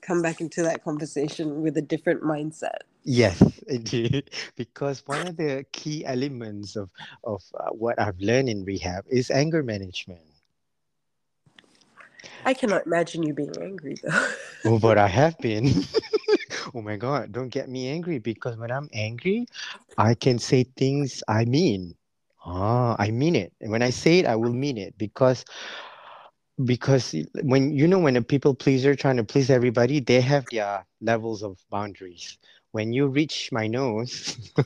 [0.00, 4.30] come back into that conversation with a different mindset Yes, indeed.
[4.56, 6.92] Because one of the key elements of
[7.24, 10.26] of uh, what I've learned in rehab is anger management.
[12.44, 14.28] i cannot imagine you being angry though
[14.64, 15.68] Oh, but I have been.
[16.74, 17.32] oh my God!
[17.32, 19.46] Don't get me angry because when I'm angry,
[19.96, 21.94] I can say things I mean.
[22.44, 23.52] Ah, I mean it.
[23.60, 25.44] And when I say it, I will mean it because
[26.64, 30.86] because when you know when a people pleaser trying to please everybody, they have their
[31.00, 32.38] levels of boundaries.
[32.72, 34.36] When you reach my nose.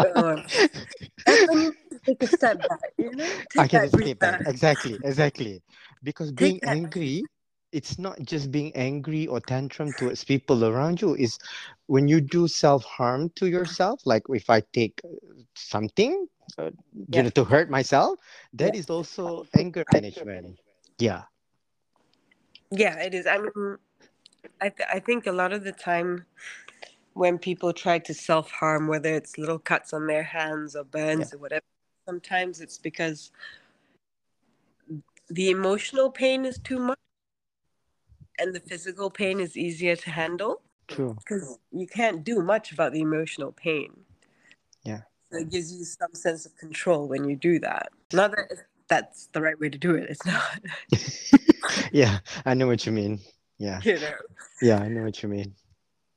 [0.00, 0.42] Uh,
[1.26, 4.00] that's when you need to take a step back you know take I can just
[4.02, 4.42] take that.
[4.46, 5.62] Exactly, exactly.
[6.02, 7.28] Because being angry,
[7.72, 11.14] it's not just being angry or tantrum towards people around you.
[11.14, 11.38] Is
[11.86, 14.00] when you do self harm to yourself.
[14.06, 15.08] Like if I take uh,
[15.54, 16.26] something,
[16.58, 16.70] uh,
[17.10, 18.18] you know, to hurt myself,
[18.54, 18.76] that Yeah.
[18.76, 20.58] is also anger management.
[20.98, 21.24] Yeah,
[22.70, 23.26] Yeah, it is.
[23.26, 23.78] I mean,
[24.60, 26.26] I th- I think a lot of the time
[27.18, 31.34] when people try to self harm, whether it's little cuts on their hands or burns
[31.34, 31.64] or whatever,
[32.06, 33.32] sometimes it's because
[35.28, 36.98] the emotional pain is too much,
[38.38, 41.16] and the physical pain is easier to handle true.
[41.18, 43.90] because you can't do much about the emotional pain.
[44.84, 45.00] Yeah.
[45.32, 47.88] So it gives you some sense of control when you do that.
[48.12, 48.52] Not that
[48.88, 50.08] that's the right way to do it.
[50.08, 50.60] It's not.
[51.92, 53.18] yeah, I know what you mean.
[53.58, 54.14] Yeah, You know.
[54.62, 55.52] yeah, I know what you mean.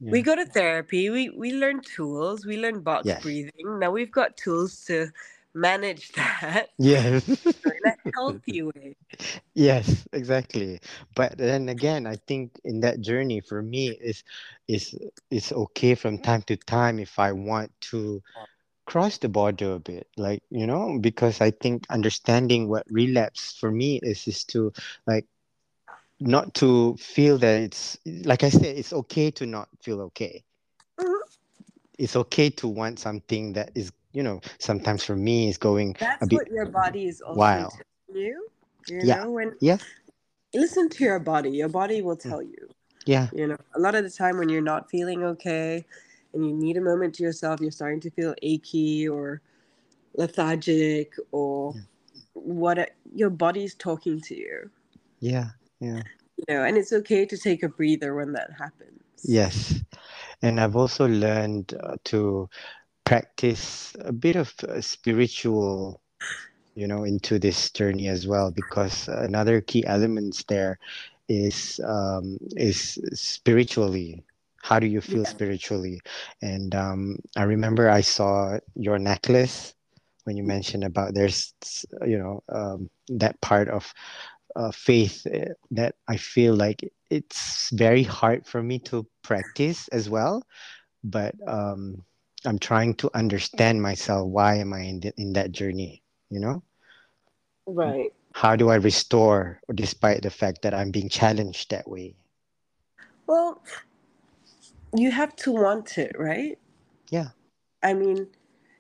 [0.02, 0.18] Yeah.
[0.18, 1.10] We go to therapy.
[1.10, 2.46] We we learn tools.
[2.46, 3.24] We learn box Yes.
[3.24, 3.80] breathing.
[3.80, 5.12] Now we've got tools to
[5.54, 7.56] manage that Yes.
[7.66, 8.96] in a healthy way.
[9.54, 10.80] Yes, exactly.
[11.16, 14.24] But then again, I think in that journey for me is
[14.68, 14.96] is
[15.30, 18.22] it's okay from time to time if I want to
[18.86, 20.08] cross the border a bit.
[20.18, 24.72] Like, you know, because I think understanding what relapse for me is is to
[25.08, 25.26] like
[26.22, 30.44] not to feel that it's like I said, it's okay to not feel okay.
[31.00, 31.22] Mhm.
[31.98, 36.24] It's okay to want something that is, you know, sometimes for me is going That's
[36.24, 37.70] a bit what your body is also Wow.
[37.70, 38.48] telling you.
[38.88, 39.16] You Yeah.
[39.16, 39.78] know, when yeah,
[40.54, 42.30] listen to your body, your body will Mm.
[42.30, 42.70] tell you.
[43.06, 45.86] yeah, You know, a lot of the time when you're not feeling okay
[46.34, 49.42] and you need a moment to yourself, you're starting to feel achy or
[50.16, 51.82] lethargic or Yeah.
[52.34, 54.70] what your body's talking to you.
[55.20, 55.52] yeah,
[55.82, 56.04] yeah.
[56.38, 59.02] You know, and it's okay to take a breather when that happens.
[59.24, 59.84] Yes.
[60.42, 62.50] And I've also learned uh, to
[63.06, 66.02] practice a bit of uh, spiritual,
[66.74, 70.80] you know, into this journey as well, because another key elements there
[71.30, 74.24] is um, is spiritually.
[74.64, 75.30] How do you feel Yeah.
[75.30, 76.02] spiritually?
[76.42, 79.76] And um, I remember I saw your necklace
[80.24, 81.54] when you mentioned about there's,
[82.06, 83.94] you know, um, that part of
[84.56, 90.10] uh, faith uh, that I feel like it's very hard for me to practice as
[90.10, 90.44] well.
[91.04, 92.04] But um,
[92.46, 94.28] I'm trying to understand myself.
[94.28, 96.04] Why am I in, the, in that journey?
[96.30, 96.64] You know,
[97.66, 98.14] Right.
[98.34, 102.16] how do I restore despite the fact that I'm being challenged that way?
[103.28, 103.62] Well,
[104.96, 106.58] you have to want it, right?
[107.10, 107.30] Yeah.
[107.84, 108.28] I mean,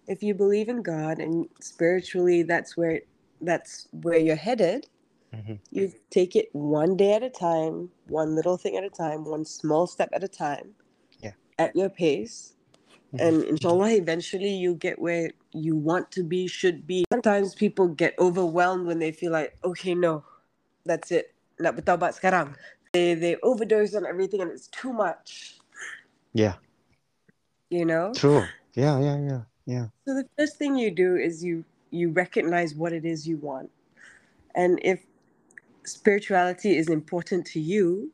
[0.07, 3.01] if you believe in God and spiritually that's where
[3.41, 4.87] that's where you're headed,
[5.33, 5.59] Mhm.
[5.71, 9.45] you take it one day at a time, one little thing at a time, one
[9.45, 10.75] small step at a time.
[11.21, 11.33] Yeah.
[11.57, 12.53] At your pace.
[13.13, 13.19] Mhm.
[13.19, 17.05] And inshallah eventually you get where you want to be, should be.
[17.11, 20.23] Sometimes people get overwhelmed when they feel like, okay, no,
[20.85, 21.33] that's it.
[21.59, 22.55] Nak sekarang.
[22.91, 25.59] They they overdose on everything and it's too much.
[26.33, 26.55] Yeah,
[27.71, 28.11] You know?
[28.15, 28.43] true.
[28.75, 29.87] Yeah, yeah, yeah, yeah.
[30.05, 33.71] So the first thing you do is you you recognize what it is you want.
[34.55, 35.03] And if
[35.83, 38.11] spirituality is important to you,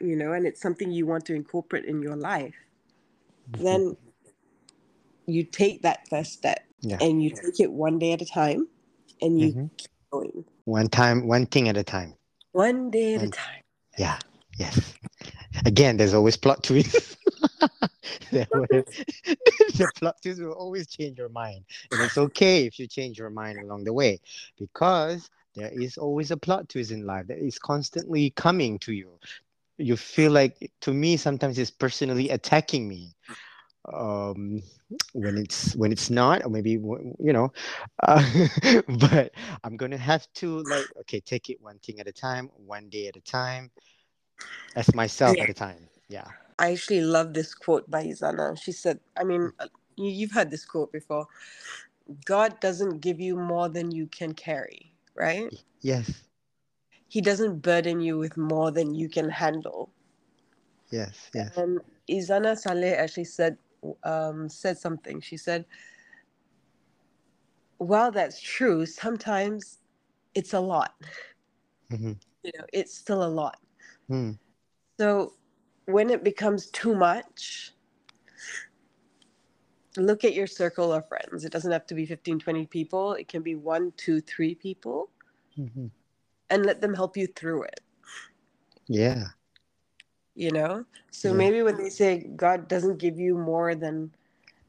[0.00, 2.54] you know, and it's something you want to incorporate in your life,
[3.58, 3.96] then
[5.26, 6.98] you take that first step Yeah.
[7.00, 8.68] and you take it one day at a time
[9.20, 9.70] and you Mhm.
[9.76, 10.44] keep going.
[10.64, 12.14] One time, one thing at a time.
[12.52, 13.62] One day at a time.
[13.98, 14.18] Yeah.
[14.58, 14.94] Yes.
[15.64, 17.16] Again, there's always plot twists.
[18.32, 23.30] The plot twist will always change your mind, and it's okay if you change your
[23.30, 24.20] mind along the way,
[24.58, 29.18] because there is always a plot twist in life that is constantly coming to you.
[29.78, 33.14] You feel like, to me, sometimes it's personally attacking me.
[33.92, 34.62] Um,
[35.12, 37.52] when it's when it's not, or maybe you know,
[38.02, 38.22] uh,
[39.00, 39.32] but
[39.64, 43.08] I'm gonna have to like, okay, take it one thing at a time, one day
[43.08, 43.70] at a time,
[44.76, 45.42] as myself Yeah.
[45.42, 45.88] at a time.
[46.08, 46.28] Yeah.
[46.58, 48.56] I actually love this quote by Izana.
[48.60, 51.26] She said, I mean, uh, you, you've heard this quote before
[52.24, 55.52] God doesn't give you more than you can carry, right?
[55.80, 56.10] Yes.
[57.08, 59.90] He doesn't burden you with more than you can handle.
[60.90, 61.30] Yes.
[61.34, 61.56] Yes.
[61.56, 63.56] And Izana Saleh actually said
[64.04, 65.20] um, said something.
[65.20, 65.66] She said,
[67.78, 69.80] "While that's true, sometimes
[70.34, 70.94] it's a lot.
[71.90, 73.58] hmm You know, it's still a lot.
[74.10, 74.38] Mm.
[74.98, 75.34] So
[75.86, 77.71] when it becomes too much."
[79.96, 81.44] Look at your circle of friends.
[81.44, 83.14] It doesn't have to be 15, 20 people.
[83.14, 85.10] It can be one, two, three people,
[85.56, 85.86] hmm
[86.50, 87.80] and let them help you through it.
[88.88, 89.28] Yeah.
[90.34, 91.36] you know so Yeah.
[91.36, 94.12] maybe when they say god doesn't give you more than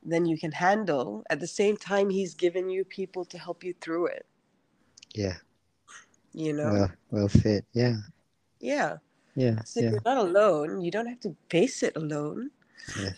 [0.04, 3.74] than you can handle at the same time he's given you people to help you
[3.80, 4.26] through it
[5.16, 5.38] Yeah.
[6.34, 7.64] you know Well, well said.
[7.74, 7.98] Yeah.
[8.60, 8.98] yeah
[9.36, 9.64] Yeah.
[9.64, 9.92] so Yeah.
[9.92, 12.52] you're not alone you don't have to face it alone
[13.00, 13.16] Yes.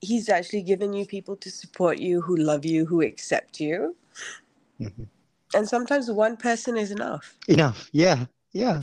[0.00, 3.96] He's actually given you people to support you who love you who accept you
[4.80, 5.06] Mhm.
[5.54, 7.88] and sometimes one person is enough Enough.
[7.92, 8.26] Yeah.
[8.52, 8.82] Yeah.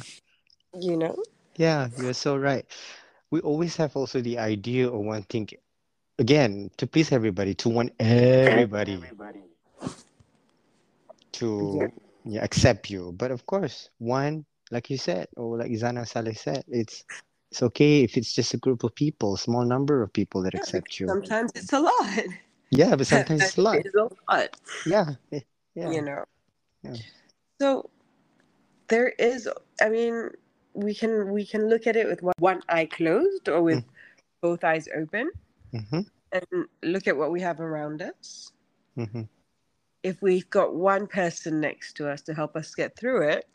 [0.79, 1.15] you know
[1.57, 1.89] Yeah.
[1.97, 2.65] You're so right.
[3.31, 5.49] We always have also the idea of wanting,
[6.19, 9.01] again, to please everybody, to want everybody
[11.33, 11.89] to
[12.25, 13.11] yeah, accept you.
[13.11, 17.03] But of course, one, like you said, or like Izana Saleh said, it's
[17.51, 20.59] it's okay if it's just a group of people, small number of people that Yeah,
[20.59, 21.07] accept you.
[21.07, 22.23] sometimes it's a lot
[22.71, 23.77] Yeah, but sometimes it's a lot.
[23.77, 24.49] it's a lot
[24.85, 25.15] Yeah.
[25.31, 25.39] eh,
[25.75, 25.91] Yeah.
[25.91, 26.25] you know
[26.83, 26.95] Yeah.
[27.61, 27.89] so
[28.87, 29.49] there is
[29.81, 30.29] i mean
[30.73, 33.83] we can we can look at it with one, one eye closed or with
[34.41, 35.31] both eyes open
[35.73, 35.99] Mm-hmm.
[36.31, 38.51] and look at what we have around us
[38.97, 39.23] Mm-hmm.
[40.03, 43.45] if we've got one person next to us to help us get through it,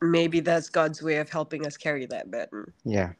[0.00, 2.72] maybe that's God's way of helping us carry that burden.
[2.84, 3.12] Yeah.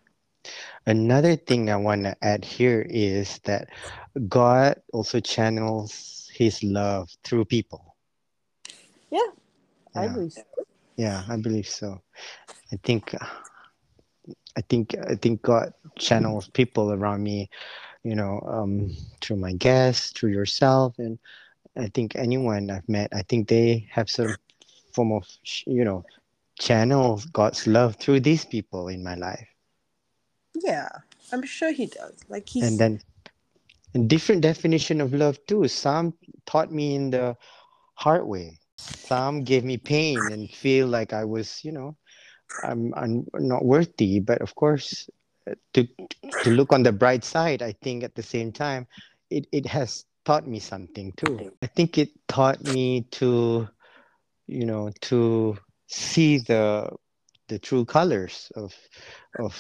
[0.87, 3.69] Another thing I want to add here is that
[4.29, 7.97] God also channels his love through people.
[9.11, 9.31] Yeah,
[9.95, 10.43] I believe so.
[10.97, 12.01] Yeah, I believe so.
[12.73, 13.15] I think
[14.57, 17.51] I think I think God channels people around me,
[18.05, 21.19] you know, um, through my guests, through yourself, and
[21.77, 24.37] I think anyone I've met, I think they have some
[24.95, 25.25] form of,
[25.67, 26.05] you know,
[26.59, 29.49] channel God's love through these people in my life.
[30.55, 30.89] Yeah,
[31.33, 32.17] I'm sure he does.
[32.29, 33.01] Like he's and then
[33.97, 36.13] a different definition of love too some
[36.45, 37.37] taught me in the
[37.95, 41.97] hard way some gave me pain and feel like i was you know
[42.63, 45.09] i'm, I'm not worthy but of course
[45.51, 45.89] uh, to
[46.43, 48.87] to look on the bright side i think at the same time
[49.31, 53.67] it, it has taught me something too i think it taught me to
[54.47, 56.91] you know to see the
[57.49, 58.75] the true colors of
[59.39, 59.55] of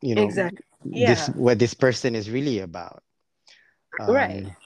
[0.00, 0.64] you know exactly.
[0.84, 1.34] this Yeah.
[1.34, 3.02] what this person is really about.
[4.06, 4.44] Right.
[4.46, 4.56] Um,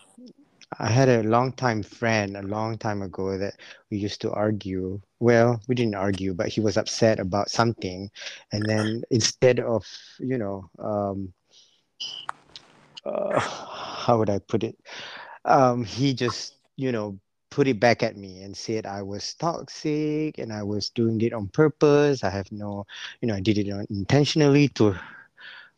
[0.79, 3.55] I had a long time friend a long time ago that
[3.91, 5.01] we used to argue.
[5.21, 8.11] Well, we didn't argue, but he was upset about something,
[8.53, 9.87] and then instead of
[10.19, 11.33] you know, um,
[13.05, 14.77] uh, how would I put it?
[15.45, 17.19] Um, he just you know
[17.51, 21.33] put it back at me and said I was toxic and I was doing it
[21.33, 22.25] on purpose.
[22.25, 22.87] I have no,
[23.21, 24.97] you know, I did it intentionally to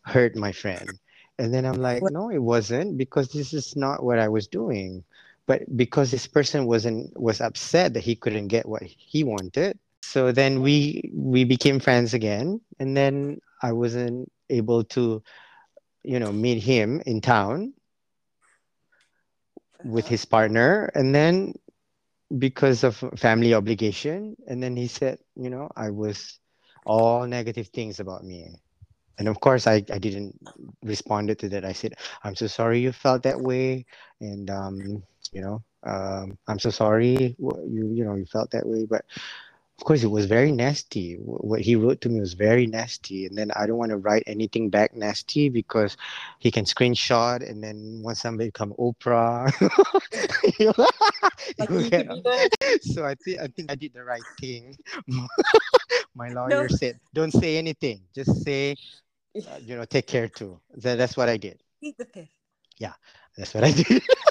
[0.02, 0.98] hurt my friend.
[1.38, 5.04] And then I'm like, no, it wasn't because this is not what I was doing.
[5.46, 9.78] But because this person wasn't was upset that he couldn't get what he wanted.
[10.02, 12.60] So then we we became friends again.
[12.78, 15.22] And then I wasn't able to,
[16.02, 17.72] you know, meet him in town
[19.84, 20.90] with his partner.
[20.94, 21.54] And then
[22.38, 26.38] because of family obligation, and then he said, you know, I was
[26.86, 28.50] all negative things about me
[29.18, 30.38] and of course I, I didn't
[30.82, 33.86] responded to that i said i'm so sorry you felt that way
[34.20, 35.02] and um
[35.32, 39.04] you know um i'm so sorry you you know you felt that way but
[39.78, 43.36] of course it was very nasty what he wrote to me was very nasty and
[43.38, 45.96] then i don't want to write anything back nasty because
[46.38, 49.50] he can screenshot and then once somebody become oprah
[50.58, 50.86] you know,
[51.58, 54.04] you will he get could be the- so I think I think I did the
[54.04, 54.76] right thing.
[56.14, 56.68] My lawyer No.
[56.68, 58.00] said, "Don't say anything.
[58.14, 58.76] Just say,
[59.48, 61.62] uh, you know, take care too." That, that's what I did.
[61.80, 62.28] Fifth.
[63.36, 64.02] That's what I did.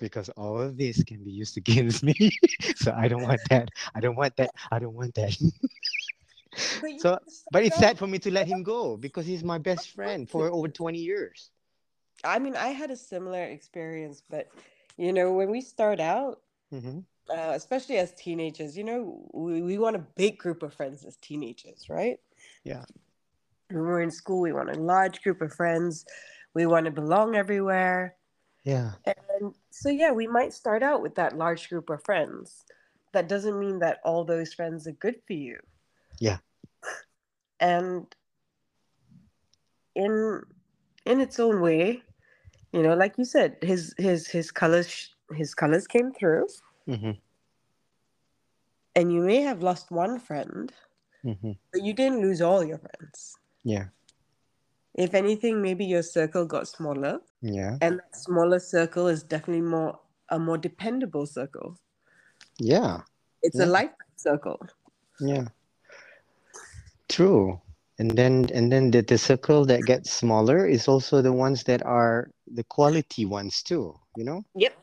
[0.00, 2.38] because all of this can be used against me.
[2.76, 3.70] so I don't want that.
[3.94, 4.50] I don't want that.
[4.70, 5.36] I don't want that.
[6.80, 7.18] But So-
[7.50, 10.50] but it's sad for me to let him go because he's my best friend for
[10.50, 11.50] over 20 years.
[12.24, 14.48] I mean, I had a similar experience, but
[14.96, 17.00] you know, when we start out, hmm
[17.30, 21.16] uh, especially as teenagers, you know, we, we want a big group of friends as
[21.16, 22.18] teenagers, right?
[22.64, 22.84] Yeah.
[23.70, 26.04] When we're in school, we want a large group of friends.
[26.54, 28.17] We want to belong everywhere.
[28.68, 28.92] Yeah.
[29.06, 32.66] And so, yeah, we might start out with that large group of friends.
[33.14, 35.56] That doesn't mean that all those friends are good for you.
[36.20, 36.36] Yeah.
[37.60, 38.14] And
[39.94, 40.42] in
[41.06, 42.02] in its own way,
[42.72, 46.46] you know, like you said, his his his colors his colors came through,
[46.86, 47.12] hmm
[48.94, 50.74] and you may have lost one friend,
[51.22, 53.34] hmm but you didn't lose all your friends.
[53.64, 53.86] Yeah.
[54.94, 57.78] If anything, maybe your circle got smaller, Yeah.
[57.80, 59.98] and that smaller circle is definitely more
[60.30, 61.78] a more dependable circle.
[62.58, 63.02] Yeah.
[63.42, 63.66] It's Yeah.
[63.66, 64.58] a life circle.
[65.20, 65.48] Yeah.
[67.08, 67.60] True.
[67.98, 71.82] And then and then the, the circle that gets smaller is also the ones that
[71.86, 74.42] are the quality ones too, you know?
[74.54, 74.74] Yep.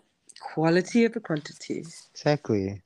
[0.54, 1.84] Quality over quantity.
[2.14, 2.82] Exactly.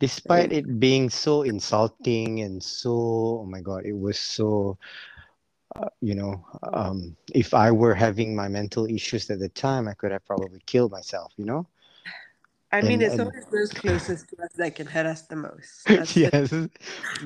[0.00, 4.78] Despite it being so insulting and so, oh my God, it was so,
[5.76, 9.94] uh, you know, um, if I were having my mental issues at the time, I
[9.94, 11.66] could have probably killed myself, you know?
[12.72, 15.36] I mean, And- it's and- always those closest to us that can hurt us the
[15.36, 15.84] most.
[15.88, 16.52] That's yes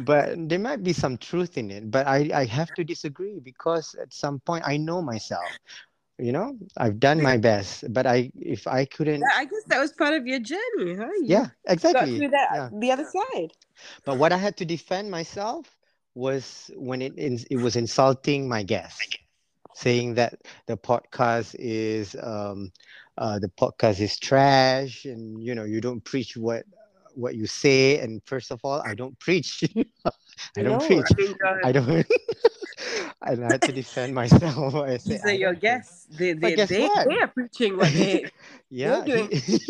[0.05, 3.95] but there might be some truth in it but i i have to disagree because
[4.01, 5.59] at some point i know myself
[6.18, 9.80] you know i've done my best but i if i couldn't Yeah, I guess that
[9.80, 11.11] was part of your journey, huh?
[11.22, 12.68] You yeah got exactly through that yeah.
[12.80, 13.51] the other side.
[14.05, 15.66] but what i had to defend myself
[16.14, 19.18] was when it ins- it was insulting my guest
[19.74, 20.34] saying that
[20.66, 22.70] the podcast is um
[23.18, 26.64] uh the podcast is trash and you know you don't preach what
[27.14, 29.62] what you say and first of all i don't preach
[30.58, 31.88] i don't no, preach I mean, uh, I don't.
[33.22, 34.74] and I had to defend myself.
[34.74, 36.06] I said, These are "I your don't guests.
[36.10, 38.30] they, they, guess they, they are preaching what they,
[38.70, 39.60] Yeah, doing- he-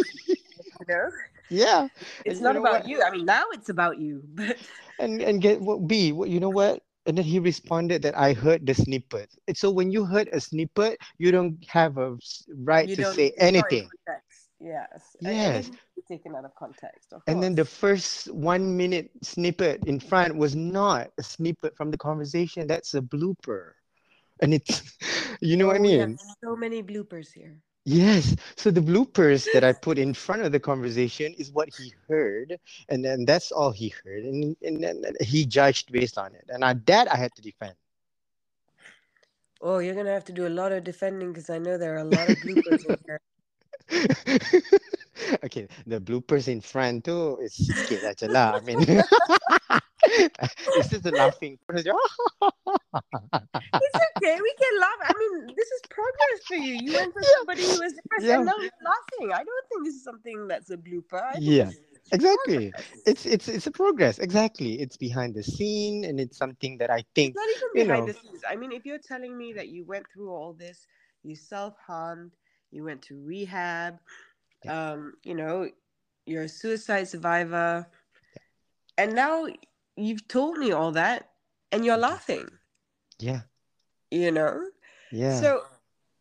[0.80, 1.11] you know.
[1.49, 1.88] yeah,
[2.24, 2.86] It's you not know about what?
[2.86, 3.03] you.
[3.03, 4.22] I mean, now it's about you.
[4.24, 4.57] But
[5.03, 6.12] and and get what B.
[6.12, 6.82] What you know what?
[7.07, 9.34] And then he responded that I heard the snippet.
[9.48, 12.16] And so when you heard a snippet, you don't have a
[12.62, 13.90] right you to say it's not in anything.
[14.61, 15.16] Yes.
[15.20, 15.70] Yes.
[16.09, 17.12] Taken out of context.
[17.12, 21.90] Of And then the first one minute snippet in front was not a snippet from
[21.90, 22.66] the conversation.
[22.66, 23.72] That's a blooper.
[24.42, 24.96] And it's,
[25.40, 26.18] you know what I Oh, we have mean?
[26.42, 27.59] so many bloopers here.
[27.85, 28.37] Yes.
[28.57, 32.59] So the bloopers that I put in front of the conversation is what he heard.
[32.89, 34.24] And then that's all he heard.
[34.24, 36.45] And, and then he judged based on it.
[36.49, 37.74] And I, that I had to defend.
[39.61, 42.03] Oh, you're gonna have to do a lot of defending because I know there are
[42.03, 43.20] a lot of bloopers in here.
[45.45, 48.59] okay, the bloopers in front too is sikit aja lah.
[48.59, 48.83] I mean,
[50.76, 51.59] it's is the laughing.
[51.74, 51.86] It's
[54.16, 54.38] okay.
[54.40, 55.00] We can laugh.
[55.03, 56.74] I mean, this is progress for you.
[56.74, 58.36] You went from somebody who was depressed Yeah.
[58.36, 59.32] and now you're laughing.
[59.32, 61.32] I don't think this is something that's a blooper.
[61.38, 61.70] Yeah,
[62.12, 62.70] exactly.
[62.70, 62.86] progress.
[63.07, 64.18] It's it's it's a progress.
[64.18, 64.80] Exactly.
[64.80, 67.34] It's behind the scene, and it's something that I think.
[67.36, 68.12] It's not even behind know.
[68.12, 68.42] the scenes.
[68.48, 70.86] I mean, if you're telling me that you went through all this,
[71.22, 72.32] you self harmed,
[72.70, 73.98] you went to rehab,
[74.68, 75.68] um, you know,
[76.26, 77.86] you're a suicide survivor,
[78.98, 79.46] and now
[79.97, 81.30] you've told me all that,
[81.70, 82.59] and you're laughing.
[83.18, 83.43] Yeah,
[84.11, 84.70] You know,
[85.11, 85.62] yeah, so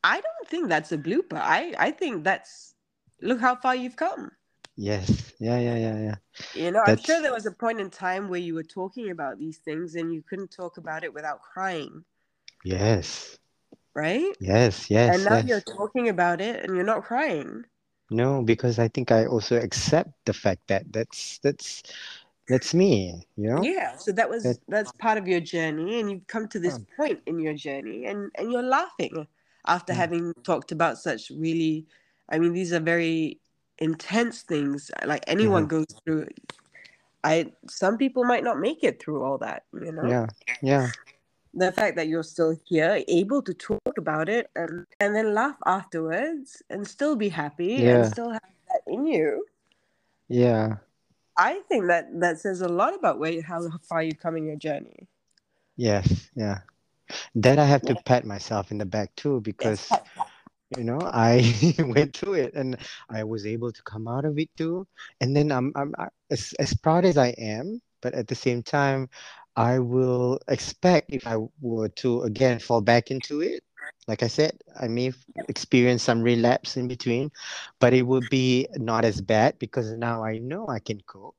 [0.04, 1.38] I don't think that's a blooper.
[1.38, 2.76] I I think that's
[3.22, 4.32] look how far you've come.
[4.76, 6.16] yes, yeah, yeah, yeah, yeah.
[6.54, 9.38] You know, I'm sure there was a point in time where you were talking about
[9.40, 12.06] these things and you couldn't talk about it without crying,
[12.64, 13.38] Yes,
[13.96, 14.34] right?
[14.40, 15.46] yes, yes, and now yes.
[15.46, 17.66] you're talking about it and you're not crying.
[18.10, 21.82] No, because I think I also accept the fact that that's that's
[22.52, 23.26] that's me.
[23.38, 23.62] You know.
[23.64, 23.96] Yeah.
[23.98, 26.86] So that was That- that's part of your journey and you've come to this Um,
[26.98, 29.28] point in your journey and and you're laughing
[29.66, 30.02] after Mm.
[30.04, 31.86] having talked about such really
[32.30, 33.40] I mean these are very
[33.80, 35.78] intense things like anyone Mm-hmm.
[35.78, 36.28] goes through
[37.24, 40.08] I some people might not make it through all that, you know.
[40.14, 40.26] Yeah,
[40.72, 40.88] yeah,
[41.54, 45.58] the fact that you're still here, able to talk about it and, and then laugh
[45.68, 47.90] afterwards and still be happy Yeah.
[48.02, 49.46] and still have that in you.
[50.30, 50.78] yeah.
[51.42, 54.58] I think that that says a lot about where how far you've come in your
[54.58, 55.08] journey.
[55.78, 56.60] Yes, yeah.
[57.36, 60.28] That I have to pat myself in the back too because Yes.
[60.70, 61.44] you know I
[61.80, 62.78] went through it and
[63.10, 64.88] I was able to come out of it too.
[65.22, 68.64] And then I'm I'm I- as as proud as I am, but at the same
[68.64, 69.10] time,
[69.56, 73.64] I will expect if I were to again fall back into it.
[74.08, 75.14] Like I said, I may
[75.48, 77.32] experience some relapse in between,
[77.80, 81.36] but it would be not as bad because now I know I can cope.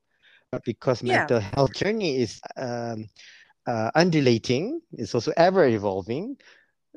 [0.51, 1.19] But because Yeah.
[1.19, 3.09] mental health journey is um,
[3.67, 6.37] uh, undulating, it's also ever evolving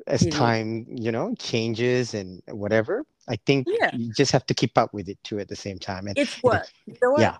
[0.08, 0.34] as is.
[0.34, 3.06] time, you know, changes and whatever.
[3.28, 3.90] I think Yeah.
[3.94, 6.08] you just have to keep up with it too at the same time.
[6.08, 6.68] And It's work.
[6.86, 7.22] You know what?
[7.22, 7.38] yeah,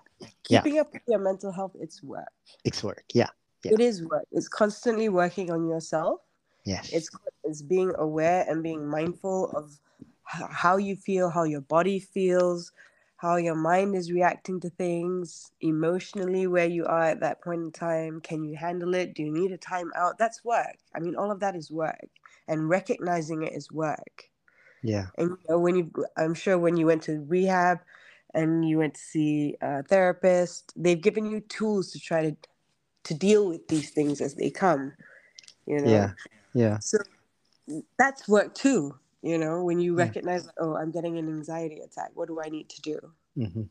[0.48, 0.62] yeah.
[0.62, 2.28] Keeping up with your mental health, it's work.
[2.64, 3.04] it's work.
[3.14, 3.28] Yeah.
[3.62, 3.72] Yeah.
[3.72, 4.26] It is work.
[4.32, 6.20] It's constantly working on yourself.
[6.66, 6.90] Yes.
[6.92, 7.10] It's
[7.44, 9.78] it's being aware and being mindful of
[10.24, 12.72] how you feel, how your body feels,
[13.16, 17.72] how your mind is reacting to things emotionally, where you are at that point in
[17.72, 18.20] time.
[18.20, 19.14] Can you handle it?
[19.14, 20.18] Do you need a time out?
[20.18, 20.76] That's work.
[20.94, 22.08] I mean, all of that is work,
[22.48, 24.28] and recognizing it is work.
[24.82, 25.06] yeah.
[25.18, 27.80] And you know, when you, I'm sure when you went to rehab
[28.34, 32.36] and you went to see a therapist, they've given you tools to try to
[33.04, 34.92] to deal with these things as they come.
[35.66, 35.90] You know.
[35.90, 36.10] Yeah.
[36.56, 36.78] Yeah.
[36.78, 36.98] So
[37.98, 38.98] that's work too.
[39.22, 40.04] You know, when you Yeah.
[40.04, 42.12] recognize, oh, I'm getting an anxiety attack.
[42.14, 42.98] What do I need to do?
[43.36, 43.62] hmm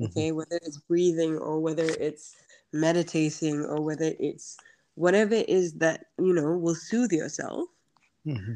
[0.00, 2.36] Okay, whether it's breathing or whether it's
[2.72, 4.56] meditating or whether it's
[4.94, 7.68] whatever it is that you know will soothe yourself.
[8.24, 8.54] hmm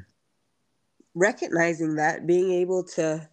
[1.15, 3.29] Recognizing that, being able to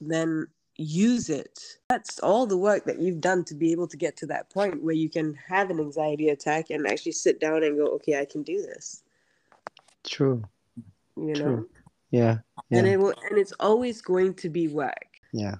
[0.00, 0.46] then
[0.78, 1.60] use it.
[1.90, 4.82] That's all the work that you've done to be able to get to that point
[4.82, 8.24] where you can have an anxiety attack and actually sit down and go, okay, I
[8.24, 9.02] can do this.
[10.04, 10.42] True.
[11.16, 11.34] You know.
[11.34, 11.68] True.
[12.10, 12.38] Yeah.
[12.70, 15.56] and it will and it's always going to be work Yeah.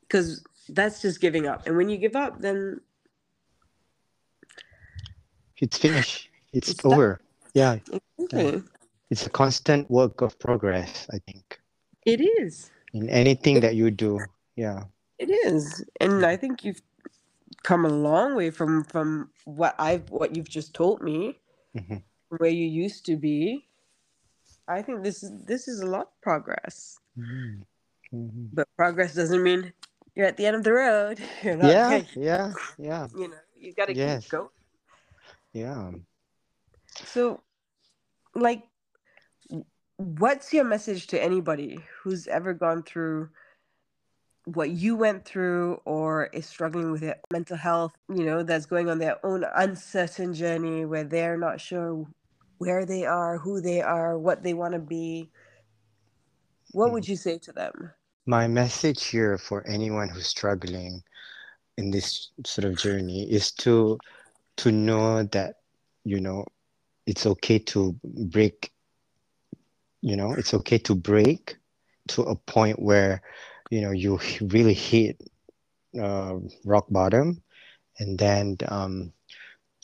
[0.00, 2.80] because that's just giving up and when you give up then
[5.58, 6.28] It's finished.
[6.52, 7.20] It's, It's over.
[7.54, 7.76] Yeah.
[8.18, 8.62] okay,
[9.10, 11.60] It's a constant work of progress, I think,
[12.04, 14.20] it is in anything that you do.
[14.56, 14.84] Yeah.
[15.18, 16.80] it is and i think you've
[17.62, 21.38] come a long way from from what i've what you've just told me
[21.76, 22.02] Mhm.
[22.40, 23.68] where you used to be
[24.68, 27.64] i think this is this is a lot of progress Mhm.
[28.12, 28.48] Mhm.
[28.52, 29.72] but progress doesn't mean
[30.16, 31.88] you're at the end of the road you're not Yeah.
[32.00, 32.08] okay.
[32.16, 32.52] Yeah.
[32.78, 33.06] Yeah.
[33.14, 34.24] you know you got to Yes.
[34.24, 34.48] keep going
[35.52, 35.92] Yeah.
[37.12, 37.40] So
[38.34, 38.62] like
[40.00, 43.28] what's your message to anybody who's ever gone through
[44.46, 48.88] what you went through or is struggling with it, mental health, you know, that's going
[48.88, 52.06] on their own uncertain journey where they're not sure
[52.56, 55.30] where they are, who they are, what they want to be.
[56.72, 57.92] What would you say to them?
[58.24, 61.02] My message here for anyone who's struggling
[61.76, 63.98] in this sort of journey is to
[64.56, 65.56] to know that
[66.04, 66.44] you know
[67.06, 68.72] it's okay to break
[70.02, 71.56] you know it's okay to break
[72.08, 73.22] to a point where
[73.70, 75.20] you know you really hit
[75.98, 77.42] uh, rock bottom.
[77.98, 79.12] And then um,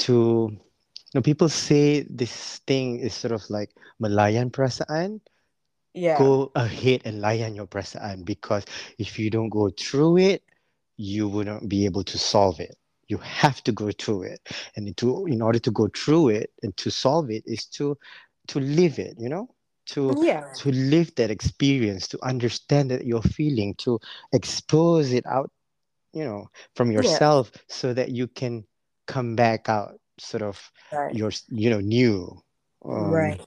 [0.00, 3.70] to you know people say this thing is sort of like
[4.02, 5.20] melayan perasaan.
[5.96, 6.18] Yeah.
[6.18, 8.66] go ahead and layan your perasaan because
[8.98, 10.44] if you don't go through it
[10.98, 12.76] you wouldn't be able to solve it.
[13.08, 14.40] You have to go through it.
[14.76, 17.96] And to in order to go through it and to solve it is to
[18.48, 19.48] to live it you know
[19.87, 20.45] to Yeah.
[20.57, 23.99] to live that experience to understand that you're feeling to
[24.32, 25.51] expose it out
[26.12, 27.20] you know from Yeah.
[27.20, 28.64] yourself so that you can
[29.07, 31.11] come back out sort of Right.
[31.11, 32.41] your you know new
[32.84, 33.47] um, Right.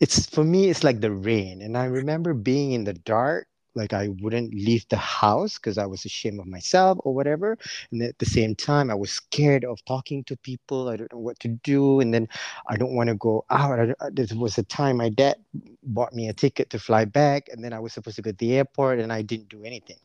[0.00, 3.92] it's for me it's like the rain and i remember being in the dark like
[3.92, 7.58] i wouldn't leave the house because i was ashamed of myself or whatever.
[7.92, 10.88] And at the same time i was scared of talking to people.
[10.88, 12.00] I don't know what to do.
[12.00, 12.28] And then
[12.68, 13.80] i don't want to go out.
[13.80, 15.36] I, don't- uh, there was a time my dad
[15.84, 18.36] bought me a ticket to fly back and then i was supposed to go to
[18.38, 19.98] the airport and i didn't do anything.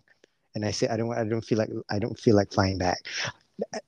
[0.55, 2.99] And i said i don't i don't feel like i don't feel like flying back.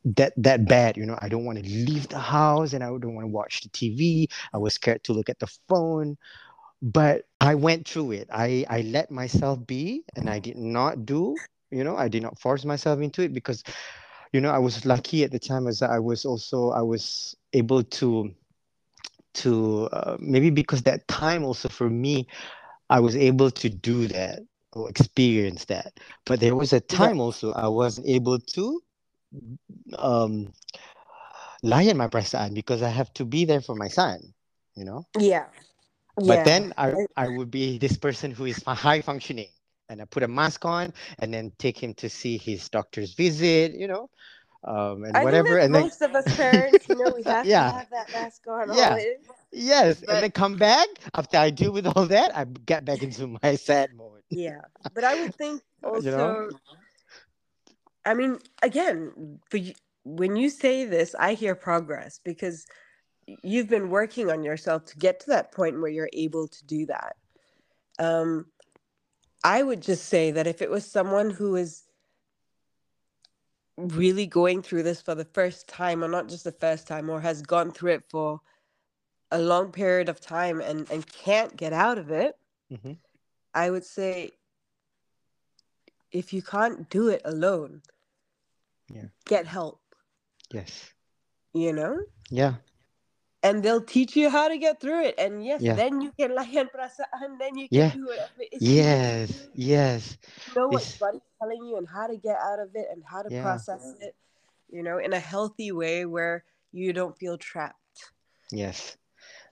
[0.06, 3.16] That that bad you know i don't want to leave the house and i don't
[3.16, 6.18] want to watch the tv i was scared to look at the phone
[6.82, 8.28] but i went through it.
[8.32, 11.36] I i let myself be and i did not do
[11.72, 13.64] you know i did not force myself into it because
[14.34, 17.84] you know i was lucky at the time as i was also i was able
[17.84, 18.34] to
[19.34, 22.28] to uh, maybe because that time also for me
[22.90, 24.40] i was able to do that
[24.74, 26.00] or experience that.
[26.26, 28.82] But there was a time also i wasn't able to
[29.98, 30.52] um
[31.64, 34.34] layan my perasaan because i have to be there for my son
[34.76, 35.06] you know?
[35.20, 35.46] Yeah.
[36.18, 36.44] But Yeah.
[36.44, 39.50] then I, I would be this person who is high functioning
[39.90, 43.74] and I put a mask on and then take him to see his doctor's visit,
[43.74, 44.10] you know,
[44.64, 45.58] um, and I whatever.
[45.58, 47.72] And that then, most of us parents, you know, we have Yeah.
[47.72, 48.90] to have that mask on Yeah.
[48.90, 49.18] always.
[49.52, 53.04] yes, But- and then come back after I deal with all that, I get back
[53.04, 54.22] into my sad mode.
[54.30, 54.62] Yeah.
[54.94, 56.50] But I would think also, You know?
[58.06, 62.66] I mean, again, for you, when you say this, I hear progress because
[63.28, 66.86] you've been working on yourself to get to that point where you're able to do
[66.88, 67.16] that.
[68.00, 68.48] Um,
[69.44, 71.84] I would just say that if it was someone who is
[73.78, 77.20] really going through this for the first time, or not just the first time, or
[77.22, 78.40] has gone through it for
[79.32, 82.38] a long period of time and, and can't get out of it,
[82.72, 82.98] Mhm.
[83.54, 84.32] I would say
[86.12, 87.82] if you can't do it alone,
[88.90, 89.08] Yeah.
[89.26, 89.82] get help,
[90.52, 90.94] Yes.
[91.54, 92.04] you know?
[92.30, 92.56] Yeah.
[93.44, 95.16] And they'll teach you how to get through it.
[95.18, 95.74] And yes, Yeah.
[95.76, 97.94] then you can layan perasaan, then you can Yeah.
[97.94, 99.50] do whatever it is you need Yes.
[99.56, 100.18] Yes.
[100.56, 103.30] know what body's telling you and how to get out of it and how to
[103.32, 103.42] Yeah.
[103.42, 104.16] process it,
[104.70, 108.14] you know, in a healthy way where you don't feel trapped.
[108.52, 108.98] Yes.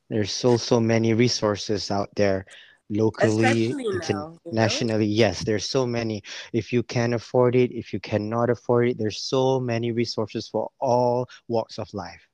[0.10, 2.46] There's so so many resources out there
[2.90, 4.30] locally, now, you know?
[4.46, 5.06] internationally.
[5.06, 6.24] Yes, there's so many.
[6.54, 10.70] If you can afford it, if you cannot afford it, there's so many resources for
[10.80, 12.29] all walks of life.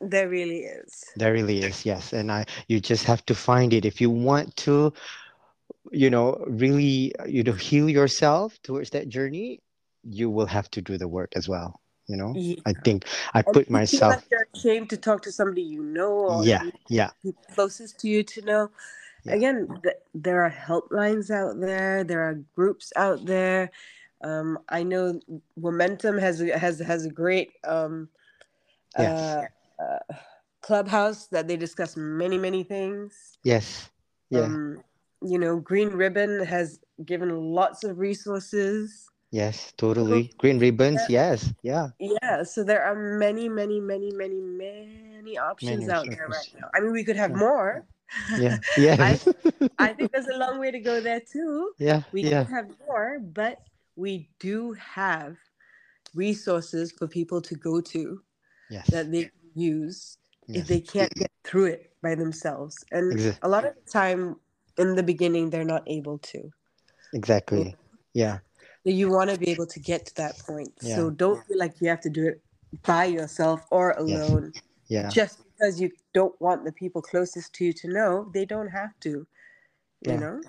[0.00, 1.04] There really is.
[1.16, 2.12] There really is, yes.
[2.12, 3.84] And I you just have to find it.
[3.84, 4.92] If you want to,
[5.90, 9.60] you know, really you know heal yourself towards that journey,
[10.02, 11.80] you will have to do the work as well.
[12.06, 12.32] You know?
[12.34, 12.56] Yeah.
[12.66, 15.32] I think I And put if you feel myself like you're ashamed to talk to
[15.32, 17.10] somebody you know or yeah, you- yeah,
[17.54, 18.70] closest to you to know.
[19.24, 19.34] Yeah.
[19.34, 22.02] Again, th- there are helplines out there.
[22.04, 23.70] There are groups out there.
[24.22, 25.20] Um, I know
[25.56, 28.08] Momentum has has has a great um,
[28.98, 29.20] Yes.
[29.20, 29.46] uh,
[29.80, 30.14] uh,
[30.62, 33.38] clubhouse that they discuss many many things.
[33.44, 33.90] yes.
[34.30, 34.42] Yeah.
[34.44, 34.82] Um,
[35.22, 39.10] you know, Green Ribbon has given lots of resources.
[39.32, 40.32] Yes, totally.
[40.38, 41.88] Green ribbons, yes, yeah.
[41.98, 46.68] Yeah, so there are many, many, many, many, many options Many out there right now.
[46.74, 47.36] I mean, we could have Yeah.
[47.36, 47.86] more.
[48.38, 49.28] Yeah, yes.
[49.78, 51.72] I think there's a long way to go there too.
[51.78, 53.58] yeah, We yeah, could have more, but
[53.96, 55.36] we do have
[56.14, 58.22] resources for people to go to
[58.70, 59.30] yes, that they
[59.60, 60.62] use yes.
[60.62, 62.84] if they can't get through it by themselves.
[62.92, 64.36] And Exa- a lot of the time
[64.78, 66.50] in the beginning, they're not able to.
[67.12, 67.76] Exactly.
[68.14, 68.38] Yeah,
[68.84, 70.72] you want to be able to get to that point.
[70.80, 70.96] Yeah.
[70.96, 72.42] So don't feel like you have to do it
[72.86, 74.28] by yourself or Yes.
[74.28, 74.52] alone
[74.88, 78.68] yeah, just because you don't want the people closest to you to know, they don't
[78.68, 79.10] have to.
[79.10, 79.26] You
[80.12, 80.16] Yeah.
[80.16, 80.40] know,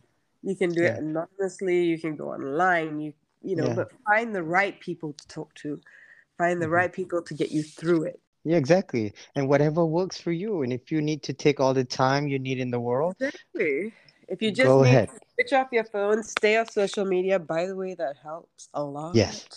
[0.41, 0.95] you can do Yeah.
[0.95, 1.83] it anonymously.
[1.83, 2.99] You can go online.
[2.99, 3.73] You you know, Yeah.
[3.73, 5.81] but find the right people to talk to.
[6.37, 6.71] Find the Mhm.
[6.71, 8.21] right people to get you through it.
[8.43, 9.13] Yeah, exactly.
[9.35, 10.63] And whatever works for you.
[10.63, 13.93] And if you need to take all the time you need in the world, Exactly.
[14.27, 15.09] If you just go need ahead.
[15.09, 17.37] to switch off your phone, stay off social media.
[17.37, 19.13] By the way, that helps a lot.
[19.13, 19.47] Yes.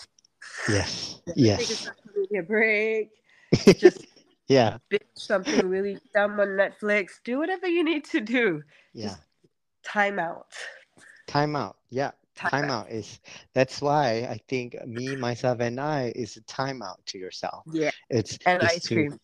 [0.68, 1.20] Yes.
[1.36, 1.58] yes.
[1.60, 3.10] Take a social media break.
[3.78, 4.04] Just
[4.48, 4.78] Yeah.
[4.88, 7.22] binge something really dumb on Netflix.
[7.24, 8.62] Do whatever you need to do.
[8.92, 9.08] Yeah.
[9.10, 9.22] Just
[9.84, 10.48] time out.
[11.28, 11.76] Time out.
[11.90, 12.10] Yeah.
[12.34, 12.70] Time Time out.
[12.70, 13.20] out is
[13.54, 17.66] that's why I think me, myself, and I is a time out to yourself.
[17.66, 17.90] Yeah.
[18.10, 19.18] It's And it's ice to cream.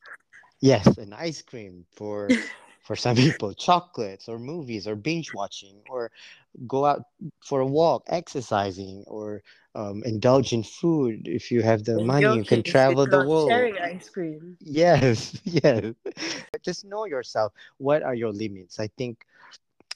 [0.61, 2.35] yes, an ice cream for
[2.81, 6.11] for some people, chocolates or movies or binge watching or
[6.67, 7.03] go out
[7.41, 9.43] for a walk, exercising or
[9.75, 11.27] um, indulge in food.
[11.27, 13.49] If you have the money, you can travel the world.
[13.49, 14.57] Sharing ice cream.
[14.61, 15.95] Yes, yes.
[16.63, 17.53] Just know yourself.
[17.79, 18.79] What are your limits?
[18.81, 19.27] I think,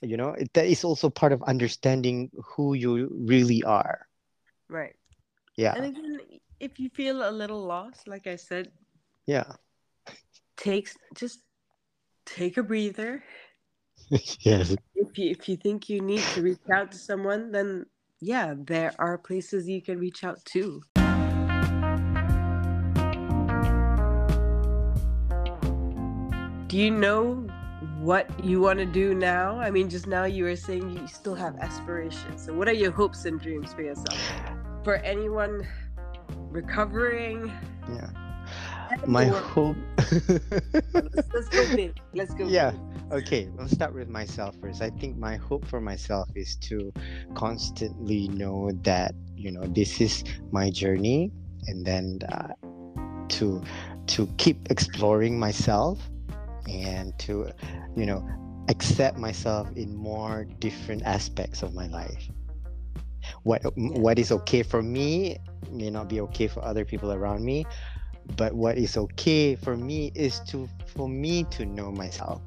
[0.05, 4.07] you know, it- that is also part of understanding who you really are.
[4.69, 4.97] Right.
[5.57, 6.19] Yeah, And again,
[6.61, 8.73] if you feel a little lost, like I said,
[9.27, 9.55] yeah,
[10.57, 11.41] takes just
[12.27, 13.23] take a breather.
[14.41, 17.87] yes, If you if you think you need to reach out to someone, then
[18.21, 20.83] yeah, there are places you can reach out to.
[26.67, 27.47] Do you know
[28.05, 29.59] what you want to do now?
[29.59, 32.45] I mean, just now you were saying you still have aspirations.
[32.45, 34.21] So, what are your hopes and dreams for yourself?
[34.85, 35.67] For anyone
[36.51, 37.51] recovering,
[37.89, 38.11] yeah.
[39.07, 39.77] My hope.
[39.97, 41.99] let's, let's go big.
[42.13, 42.47] Let's go.
[42.47, 42.73] Yeah.
[42.73, 42.81] big.
[43.13, 44.83] Okay, let's start with myself first.
[44.83, 46.93] I think my hope for myself is to
[47.35, 51.33] constantly know that you know this is my journey,
[51.67, 52.53] and then uh,
[53.41, 53.63] to
[54.09, 55.99] to keep exploring myself,
[56.69, 57.51] and to
[57.97, 58.27] you know
[58.69, 62.29] accept myself in more different aspects of my life.
[63.43, 65.39] What what is okay for me
[65.71, 67.67] may not be okay for other people around me,
[68.37, 72.41] but what is okay for me is to for me to know myself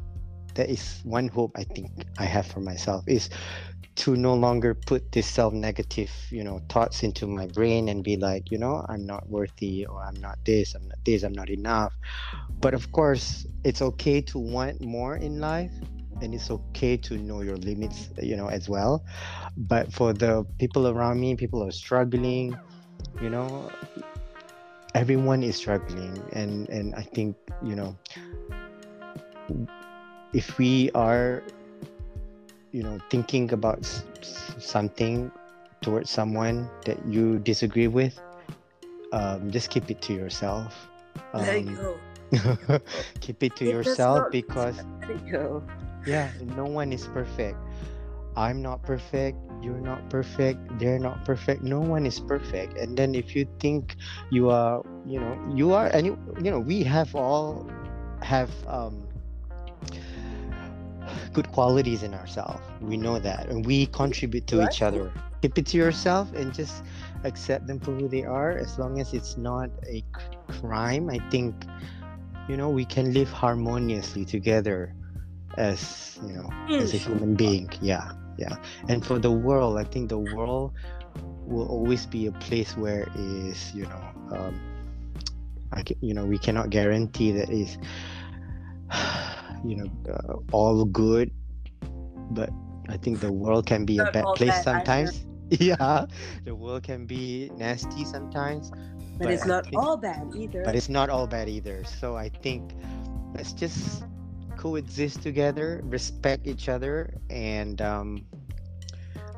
[0.57, 3.29] that is one hope i think i have for myself is
[3.97, 8.51] to no longer put this self-negative you know thoughts into my brain and be like
[8.51, 11.93] you know i'm not worthy or i'm not this i'm not this i'm not enough.
[12.61, 15.73] But of course it's okay to want more in life
[16.21, 19.03] and it's okay to know your limits you know as well.
[19.57, 22.57] But for the people around me people are struggling
[23.21, 23.71] you know
[24.93, 26.21] everyone is struggling.
[26.33, 27.97] And and i think you know
[30.33, 31.41] if we are
[32.71, 33.85] you know thinking about
[34.59, 35.31] something
[35.81, 38.19] towards someone that you disagree with
[39.11, 40.87] um, just keep it to yourself
[41.33, 41.99] Let it um, go.
[43.21, 44.83] keep it to It yourself because
[45.31, 45.63] go.
[46.05, 47.57] yeah no one is perfect
[48.35, 53.15] i'm not perfect you're not perfect they're not perfect no one is perfect and then
[53.15, 53.95] if you think
[54.29, 57.65] you are you know you are and you, you know we have all
[58.21, 59.06] have um
[61.33, 62.61] good qualities in ourselves.
[62.81, 63.47] We know that.
[63.49, 65.11] And we contribute to each other.
[65.41, 66.83] Keep it to yourself and just
[67.23, 70.03] accept them for who they are as long as it's not a
[70.47, 71.09] crime.
[71.09, 71.55] I think
[72.49, 74.93] you know we can live harmoniously together
[75.57, 76.49] as you know
[76.79, 77.05] as a Mm.
[77.07, 77.69] human being.
[77.81, 78.55] Yeah yeah.
[78.87, 80.73] And for the world i think the world
[81.45, 84.61] will always be a place where is you know um
[85.73, 87.77] I you know we cannot guarantee that is
[89.65, 91.31] you know uh, all good
[92.31, 92.49] but
[92.89, 95.11] i think the world can be a bad place bad either.
[95.11, 95.25] sometimes
[95.59, 96.05] yeah
[96.45, 98.71] the world can be nasty sometimes
[99.17, 100.61] But, But it's I not think- all bad either.
[100.61, 101.81] but it's not all bad either.
[101.89, 102.77] So I think
[103.33, 104.05] let's just
[104.61, 108.29] coexist together, respect each other, and um,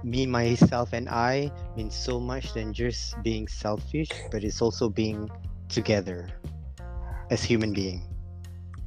[0.03, 1.47] me, myself, and I
[1.80, 5.32] means so much than just being selfish, but it's also being
[5.72, 6.28] together
[7.32, 8.03] as human being.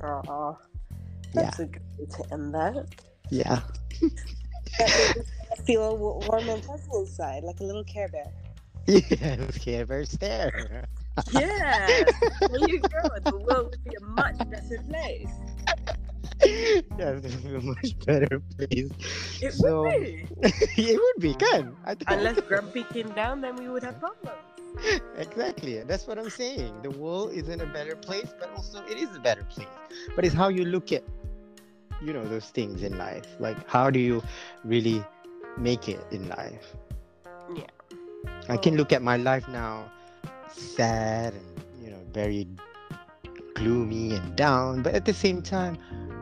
[0.04, 0.52] Aw,
[1.34, 2.86] that's a good way to end that.
[3.30, 3.60] Yeah.
[4.80, 8.30] I feel warm and fuzzy inside, like a little Care Bear.
[8.86, 9.46] Yeah.
[9.60, 10.84] Care Bear stare.
[11.30, 12.04] Yeah,
[12.40, 13.02] there you go.
[13.22, 15.28] The world would be a much better place.
[16.42, 18.90] yeah, it would be a much better place.
[19.42, 20.26] It So- would be.
[20.78, 21.76] it would be, good.
[21.84, 22.10] I think.
[22.10, 24.40] Unless Grumpy came down, then we would have problems.
[25.18, 29.14] exactly that's what i'm saying the world isn't a better place but also it is
[29.14, 29.68] a better place
[30.16, 31.04] but it's how you look at
[32.04, 34.22] you know those things in life like how do you
[34.64, 35.04] really
[35.56, 36.74] make it in life
[37.54, 37.66] Yeah.
[38.48, 39.90] i can look at my life now
[40.50, 42.46] sad and you know very
[43.54, 45.78] gloomy and down, but at the same time,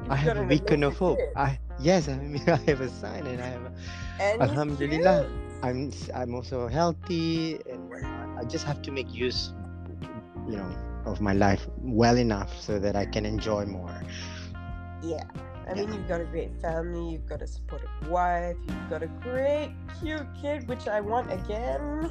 [0.09, 1.19] I You've have a beacon of hope.
[1.37, 3.73] I yes, I mean I have a sign and I have a,
[4.21, 5.29] And Alhamdulillah.
[5.63, 7.89] I'm i'm also healthy and.
[8.41, 9.53] I just have to make use,
[10.49, 10.71] you know,
[11.05, 14.01] of my life well enough so that I can enjoy more.
[15.03, 15.25] Yeah.
[15.71, 19.07] I mean, you've got a great family, you've got a supportive wife, you've got a
[19.07, 22.11] great, cute kid, which I want again.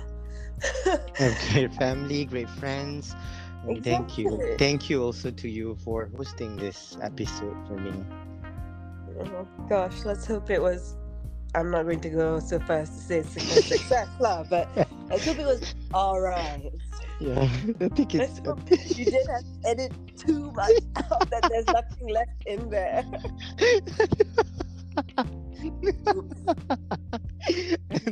[1.51, 3.15] Great family, great friends.
[3.67, 4.55] And thank you.
[4.57, 7.91] Thank you also to you for hosting this episode for me.
[9.19, 10.95] Oh, gosh, let's hope it was.
[11.55, 14.67] I'm not going to go so far as to say it's a success, lah, but
[15.09, 16.71] I think it was alright.
[17.19, 17.41] Yeah,
[17.81, 18.39] I think it's.
[18.97, 23.03] you didn't have to edit too much out, that there's nothing left in there.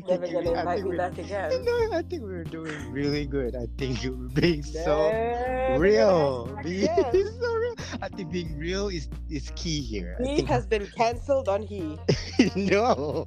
[0.07, 1.63] Never I gonna invite me we- back again.
[1.63, 3.55] No, I think we're doing really good.
[3.55, 5.09] I think you're being so
[5.77, 6.47] real.
[6.63, 7.57] Being so real.
[8.01, 10.17] I think being real is is key here.
[10.23, 11.99] He has been cancelled on he.
[12.55, 13.25] no.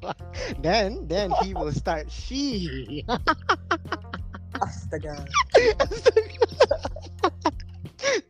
[0.58, 3.04] Then then he will start she.
[4.62, 5.16] Astaga.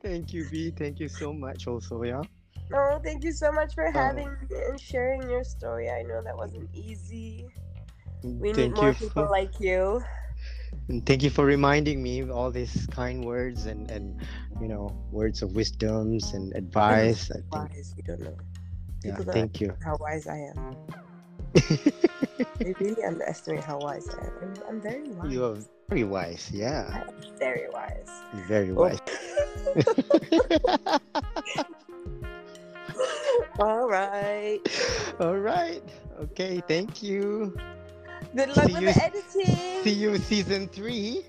[0.03, 0.71] Thank you, B.
[0.71, 2.23] Thank you so much also, yeah.
[2.73, 3.91] Oh, thank you so much for Oh.
[3.91, 5.91] having me and sharing your story.
[5.91, 7.49] I know that wasn't easy.
[8.23, 10.03] We mm, thank need more people for, like you.
[10.91, 14.21] And thank you for reminding me of all these kind words and and
[14.61, 17.31] you know words of wisdoms and advice.
[17.31, 18.37] I think Wise, you don't know.
[19.05, 19.73] yeah, People thank you.
[19.85, 20.77] how wise I am.
[22.61, 24.33] They really underestimate how wise I am.
[24.43, 25.33] I'm, I'm very wise.
[25.33, 25.57] You are
[25.89, 26.85] very wise, yeah.
[26.93, 28.11] I'm very wise.
[28.47, 28.85] Very Oh.
[28.85, 28.99] wise.
[33.59, 34.61] All right.
[35.21, 35.83] All right.
[36.21, 36.61] Okay.
[36.69, 37.57] Thank you.
[38.35, 39.83] Good luck See with you- the editing.
[39.85, 41.25] See you season three.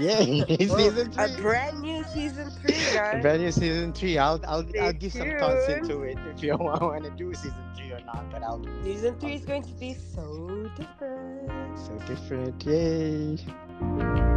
[0.00, 0.40] Yay!
[0.40, 3.20] Whoa, oh, season A brand new season three, guys.
[3.20, 4.16] Brand new season three.
[4.16, 7.54] I'll I'll Stay I'll give some thoughts into it if you want to do season
[7.76, 8.30] three or not.
[8.30, 11.78] But I'll Season three is going to be so different.
[11.78, 12.64] so different.
[12.64, 14.31] Yay!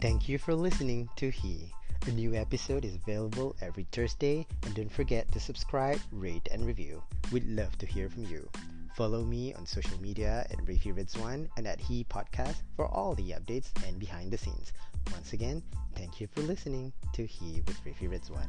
[0.00, 1.74] Thank you for listening to He.
[2.06, 7.02] A new episode is available every Thursday, and don't forget to subscribe, rate, and review.
[7.30, 8.48] We'd love to hear from you.
[8.96, 13.32] Follow me on social media at Refie Redzuan and at He Podcast for all the
[13.32, 14.72] updates and behind the scenes.
[15.12, 15.62] Once again,
[15.94, 18.48] thank you for listening to He with Refie Redzuan.